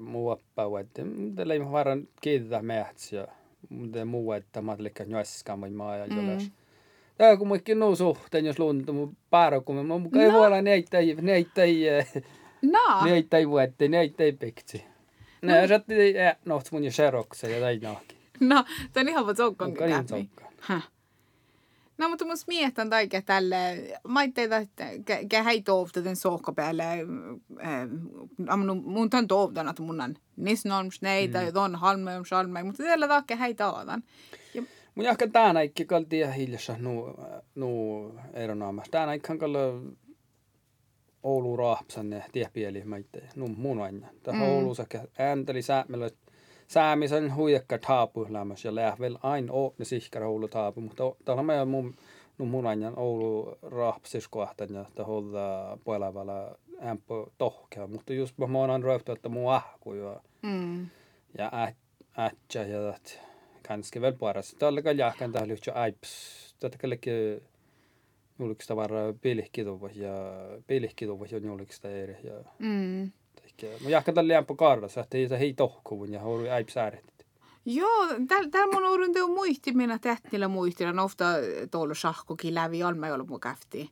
[0.00, 3.28] muu appaa, että mutta ei varan kiitetä mehtsi ja
[3.68, 6.50] mutta muu, että mä että joissakaan voi maa ja joles.
[7.18, 10.62] Tää kun muikin nuu suhteen, jos lunta mun pääro, kun mä mun ei voi olla
[10.62, 11.84] neitä ei, neitä ei,
[12.62, 13.04] No.
[13.04, 14.32] neitä ei vuotte, neitä ei
[15.46, 15.60] pikti.
[15.60, 15.94] Ne saatti
[16.44, 18.16] noht mun jo serokse ja tai nahki.
[18.40, 19.84] No, tämä on ihan vaan soukkaan Onko
[20.14, 20.30] niin?
[20.60, 20.88] Häh.
[21.98, 23.56] No, mutta mun mietin taika tälle,
[24.08, 24.84] mä ajattelin, että
[25.28, 27.88] kä hei toivta den sohka päälle, äh,
[28.84, 31.46] mun tämän toivtan, että mun on nisnorms neitä, mm.
[31.46, 34.02] ja ton halmeum salme, mutta tällä takia hei taadan.
[34.54, 34.62] Ja...
[34.94, 37.14] Mun jahka tänä ikki kalti ja hiljassa nu,
[37.54, 38.90] nu eronaamassa.
[38.90, 39.58] Tänä ikkan kalla
[41.24, 44.08] Oulu raapsan ne tiepieli maitte, nu mun aina.
[44.22, 44.50] Tämä mm.
[44.50, 46.10] Oulu säkä äänteli säämellä,
[46.68, 51.46] säämisen huijakka taapu lämmäs ja lähvel aina oo ne sihkara Oulu taapu, mutta täällä on
[51.46, 51.94] meidän mun
[52.38, 58.82] no mun aina Oulu raapsis kohtan ja taholta puolella ämpö tohkea, mutta just mä oon
[58.82, 60.86] röyhty, että mun ahku ja, mm.
[61.38, 61.50] ja
[62.18, 62.94] ätsä ja
[63.68, 64.54] kanske väl paras.
[64.58, 66.54] Tällä kalli jahkan tähän lyhtsä aips.
[66.60, 66.98] Tätä kalli
[68.38, 70.12] julkista varra pilihkituvas ja
[70.66, 72.16] pilihkituvas on julkista eri.
[72.22, 73.12] Ja, mm.
[73.82, 77.26] Mä jahkan tällä jämpö karras, että ei se hei tohkuvun ja houri aips ääret.
[77.66, 78.06] Joo,
[78.50, 81.24] täällä mun orun teo muistimina tähtillä muistilla, ofta
[81.70, 83.90] tuolla sahkokin läpi, alma ei ollut mun käfti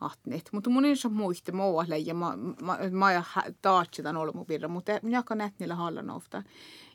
[0.00, 0.44] atnit.
[0.52, 3.22] Mutta mun ei saa muisti muualle ja mä, mä, mä ja
[3.62, 6.42] taatsitan ollut mun virra, mutta minä jakan nätnillä hallan ofta.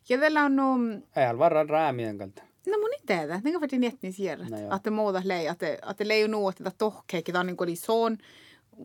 [0.09, 0.77] Ja tällä on no...
[1.15, 2.43] Ei varran räämien kalta.
[2.67, 4.45] No mun ei tiedä, ne on jätni siellä.
[4.49, 7.77] No, että muuta lei, että että lei on nuot, että tohkeekin, tämä on niin kuin
[7.77, 8.17] son,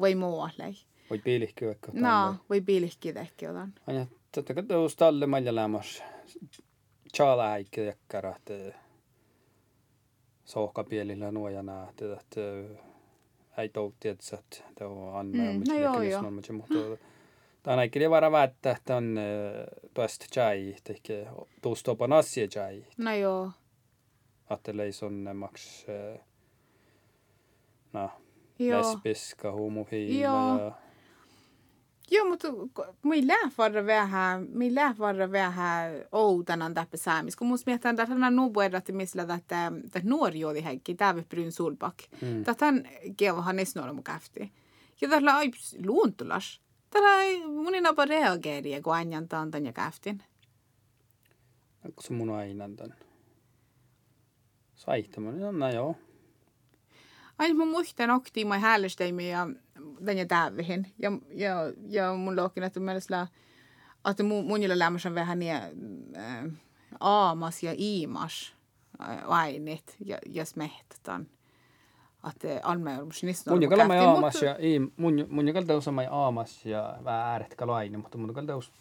[0.00, 0.74] vai muualle.
[1.10, 1.92] Voi piilihki vaikka.
[1.94, 3.74] No, voi piilihki ehkä jotain.
[3.86, 6.04] Aina, totta kai tuossa talle malja lämmässä
[7.12, 8.78] tjala äikki jäkkärä, että
[10.44, 12.40] sohkapielillä nuojana, että, että
[13.58, 14.36] ei toutti, että
[14.80, 16.30] det on anna mm, no joo, joo.
[16.30, 16.74] mutta
[17.62, 19.18] tämä on kyllä vara väittää, että on
[19.94, 20.76] tuosta chai,
[21.62, 22.86] tuosta opan asia chai.
[22.98, 23.50] No joo.
[24.50, 25.86] Ajattelee sonnemmaksi,
[27.92, 28.10] no,
[28.58, 30.72] lesbiska, homofiila ja
[32.10, 32.48] Joo, mutta
[33.02, 37.36] minä lähden vähän, minä lähden vähän oudanan täppä säämis.
[37.36, 38.36] Kun musta mietitään, että tämä on
[38.74, 39.72] että missä että
[40.02, 41.94] nuori juoli heikki, tämä bryn sulpak.
[42.20, 42.44] Mm.
[42.44, 42.82] Tätä on
[43.16, 44.52] kevahan esnoilla käfti.
[45.00, 45.50] Ja tällä on
[45.86, 46.60] luontulas.
[46.90, 47.42] Tällä ei
[47.80, 50.22] napa reageeri, kun aina tämän ja käftin.
[51.84, 52.96] Onko se mun aina tämän?
[54.86, 55.96] Saihtaminen, no joo.
[57.38, 58.56] Aina mun muistan oktiin, mä
[59.30, 59.48] ja
[60.06, 60.86] den jag tävihin.
[60.98, 63.26] Ja, ja, ja mun lohkin, että mielestä
[64.10, 65.56] että mun, mun lämmössä vähän niin
[66.16, 66.44] äh,
[67.00, 68.54] aamas ja iimas
[69.00, 71.26] äh, ainit ja, ja smehtetään.
[72.30, 73.54] Että almeurmus niistä on.
[73.54, 77.66] Mun joka lämmö aamas ja iim, mun, mun joka teus on aamas ja vähän ääretkä
[77.66, 78.72] laini, mutta mun joka teus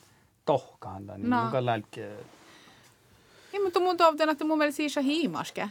[0.46, 1.08] tohkaan.
[1.08, 1.38] Niin no.
[1.38, 2.26] mun joka lälkee.
[3.52, 5.70] Niin, mutta mun toivon, että mun mielestä siis on hiimaske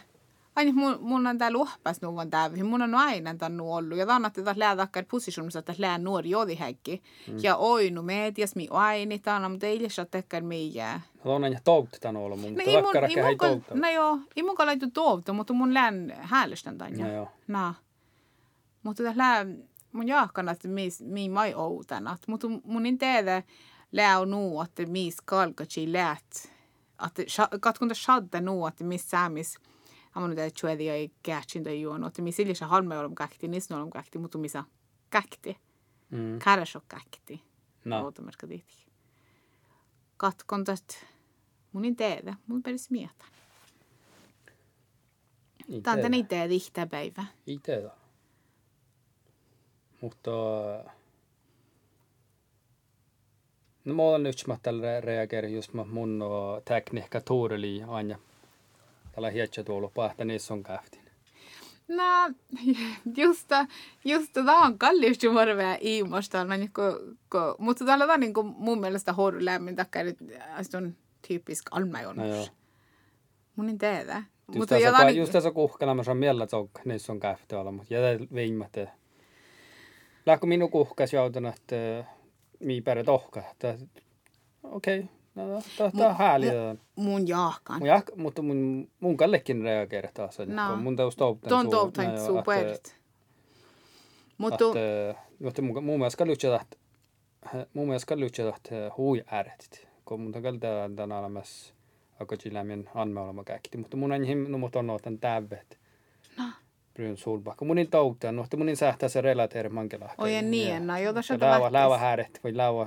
[0.57, 2.67] aina mun, mun on täällä uhpas nuvan täyvihin.
[2.67, 3.99] Mun on aina tämän ollut.
[3.99, 7.03] Ja tämän että lää takkar positionissa, että lää nuori jodi häkki.
[7.29, 7.39] Mm.
[7.43, 11.01] Ja oinu medias mi aini tämän, mutta ei liian tekkar miä.
[11.25, 13.75] No on aina toutti tämän ollut, mutta no, takkar ehkä ei toutta.
[13.75, 16.99] No joo, ei mun laitu toutti, mutta mun lään häälestän tämän.
[16.99, 17.29] No joo.
[17.49, 17.75] No.
[18.83, 19.47] Mutta lää
[19.93, 20.05] mun
[20.69, 22.19] mis, mi mai outana.
[22.29, 23.43] Mutta mun en tiedä
[23.93, 26.53] lää on nuu, että mis kalkatsi läät.
[27.07, 27.23] Että
[27.61, 29.59] katkunta shadda nuu, että mis säämis
[30.15, 33.71] amanu da chuedi ai gachin da yuon ot mi sili sha halme olum gakti nis
[33.71, 34.65] no olum gakti mutu misa
[35.13, 35.57] gakti
[36.11, 36.39] mm.
[36.45, 37.43] kara sho gakti
[37.85, 38.87] no ota merka dit
[40.17, 40.95] katkon tästä
[41.73, 43.25] mun ei teedä mun peris mietä
[45.83, 47.25] Tämä on tänne teedä ihtä päivä.
[47.47, 47.91] Ei teedä.
[50.01, 50.31] Mutta
[53.85, 56.25] No mä olen nyt, mä tällä reageerin just mun
[56.65, 58.19] tekniikka tuurili aina
[59.13, 61.03] tällä hietsä tuolla pahta niissä on kähtin.
[61.89, 62.31] No,
[63.23, 63.51] just,
[64.05, 68.47] just tämä on kallius jumarvea iimosta, no, niin kuin, kun, mutta täällä on niin kuin,
[68.47, 70.03] mun mielestä lämmin takia,
[70.61, 70.97] että on
[71.29, 72.51] tyyppisk almajonnus.
[72.51, 72.55] No
[73.57, 74.15] mun en tiedä.
[74.17, 75.17] Just mutta tässä, jotain...
[75.17, 75.51] just tässä
[76.09, 78.89] on miellä tsokka, niissä on kähti olla, mutta jätä viimätte.
[80.27, 82.05] Lähkö minun kuhkas joutun, että
[82.61, 83.43] mii pärjät ohka.
[84.63, 85.63] Okei, okay, No,
[85.97, 86.77] tämä on häälillä.
[86.97, 87.79] Mun jahkan.
[87.79, 90.39] Mun jahka, mutta mun, mun kallekin reageera taas.
[90.39, 90.77] No.
[90.77, 92.97] Mun teus touptan Tuon touptan superit.
[94.39, 94.65] Mutta...
[95.43, 96.79] Mutta mun, mun mielestä kalluutsa tahti,
[97.75, 99.89] mun mielestä kalluutsa tahti hui ääretit.
[100.05, 100.33] Kun mun
[100.85, 101.75] on tämän olemassa
[102.21, 103.79] akka chilämien anme olema käkti.
[103.79, 105.79] Mutta mun en him, no on otan tävet.
[106.39, 106.45] No.
[106.95, 107.65] Bryn sulbakka.
[107.65, 110.11] Mun ei touptan, mutta mun ei sähtää se relateeri mankela.
[110.19, 112.87] Oi niin, no jota se Lävä, lävä hääret, voi lävä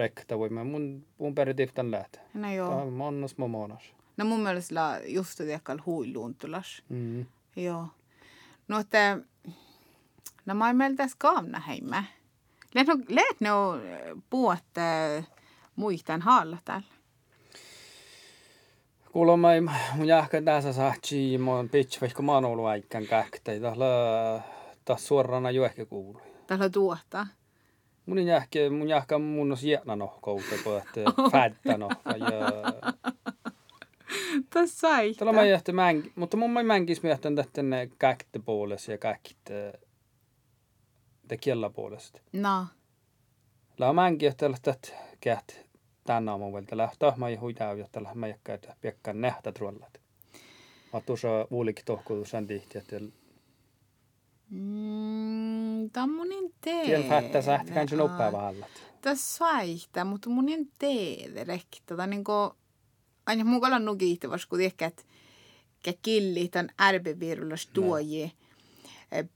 [0.00, 2.22] rekta voi mä mun, mun peritiftan lähtee.
[2.34, 2.82] No joo.
[2.82, 3.94] On monnas mä monas.
[4.16, 6.82] No mun mielestä la just det ekal huiluuntulas.
[6.88, 7.26] Mm.
[7.56, 7.86] Joo.
[8.68, 9.18] No että
[10.46, 12.04] no mä meiltä skaamna heimme.
[12.74, 13.78] Läht no, läht no
[14.30, 14.80] puhutte
[15.76, 16.86] muistan haalla täällä.
[19.60, 23.60] Mä mun jahka tässä saa chi mun pitch vaikka mä oon ollut aikään käktä.
[23.60, 23.86] Tällä
[24.84, 26.22] taas suorana jo ehkä kuului.
[26.46, 27.26] Tällä tuota.
[28.06, 31.00] Mun jahka mun jahka mun sieltä no koute kun että
[31.32, 31.88] fättä no.
[34.50, 35.14] Tässä sai.
[35.14, 37.02] Tällä mä jähtä mänki, mutta mun mä mänkis
[37.36, 39.72] tästä ne käktä puolesta ja käktä
[41.28, 42.20] te kiellä puolesta.
[42.32, 42.66] No.
[43.78, 44.88] La mänki että tästä
[45.20, 45.66] kät
[46.04, 50.00] tänä aamun vielä lähtö mä ei huitaa jotta mä jäkkä piekkaan nähtä trollat.
[50.92, 52.96] Mä tuossa vuolikin tohkuutu sen tihti, että
[54.50, 56.84] Mm, tämä on mun en tiedä.
[56.84, 58.70] Tien fättä sähti kanske noppää vallat.
[59.00, 61.82] Tässä saihtaa, mutta mun en tiedä rehki.
[61.86, 62.32] Tota niinku,
[63.26, 65.02] aina mun kalan nukiittavas, kun ehkä, että
[66.02, 68.32] killi tämän ärbevirulas tuoji,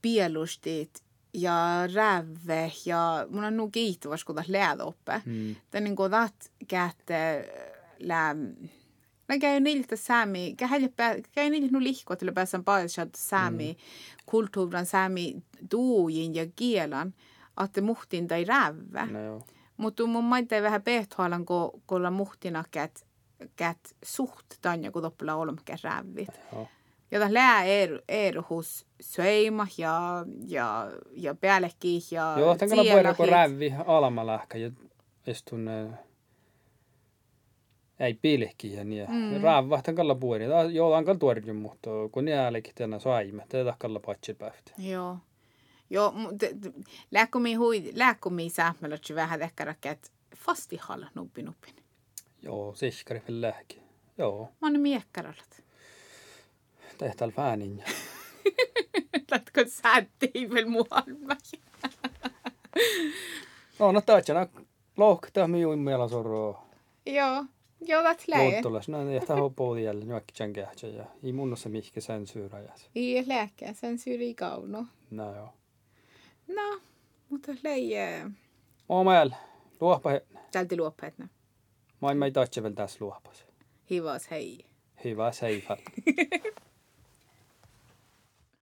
[0.01, 1.03] pielustit
[1.33, 5.21] ja räve ja mun on nukiittavas, kun tässä läädoppe.
[5.25, 5.55] Mm.
[5.71, 7.49] Tämä niinku tat kätte
[7.99, 8.35] lää
[9.27, 10.55] Mä käyn niiltä saami,
[11.31, 13.79] käyn niiltä nu lihkot, että pääsen paljon saami, mm.
[14.25, 15.35] kulttuuran saami
[15.69, 17.13] tuujin ja kielan,
[17.63, 19.05] että muhtin tai rävä.
[19.05, 19.41] No.
[19.77, 23.05] Mutta mun maita vähän pehtoalan, kun olla muhtina kät,
[23.55, 26.29] kät suht tanja, kun toppela olemme rävit.
[26.53, 26.67] Joo.
[27.11, 33.29] Ja tässä lää er, eruhus söima ja, ja, ja päällekin ja Joo, tämän puhutaan kun
[33.29, 34.71] rävi alamalähkä ja
[35.27, 35.69] istun
[37.99, 38.19] ei
[38.63, 39.07] ja niin.
[39.09, 39.41] Mm.
[39.41, 40.75] Tämän kanssa puhutaan.
[40.75, 44.73] Joo, tämän kanssa tuorin, mutta kun jällekin tänä saimme, tätä kanssa patsi päivät.
[44.77, 45.17] Joo.
[45.89, 46.45] Joo, mutta
[47.11, 51.75] lääkkomi hui, lääkkomi säämälötsi vähän tekkärä, että fasti halla nuppi nuppin.
[52.41, 53.75] Joo, siskari för lääke.
[54.17, 54.49] Joo.
[54.61, 55.63] Mä oon miekkarallat.
[56.97, 57.83] Tehtäl fäänin.
[59.31, 61.35] Lätkö säättiin vielä muualma.
[63.79, 64.47] no, no tähtsänä
[64.97, 66.65] lohktaa minun mielen sorroa.
[67.05, 67.45] Joo.
[67.87, 68.51] Joo, that's läge.
[68.51, 72.89] Luottolas, no på igen, nu äkki kähtsä ja ei mun ole se mihke sensuurajas.
[72.95, 74.85] Ei läke, sensuuri kauno.
[75.11, 75.53] No joo.
[76.47, 76.79] No,
[77.29, 78.25] mutta läge.
[78.89, 79.31] Omael,
[79.81, 80.25] luopa he.
[80.51, 81.27] Tälti luoppeetna.
[82.01, 82.31] Mä en mä ei
[82.75, 83.45] tässä luopas.
[83.89, 84.65] Hivas hei.
[85.03, 85.79] Hyvä, seifat.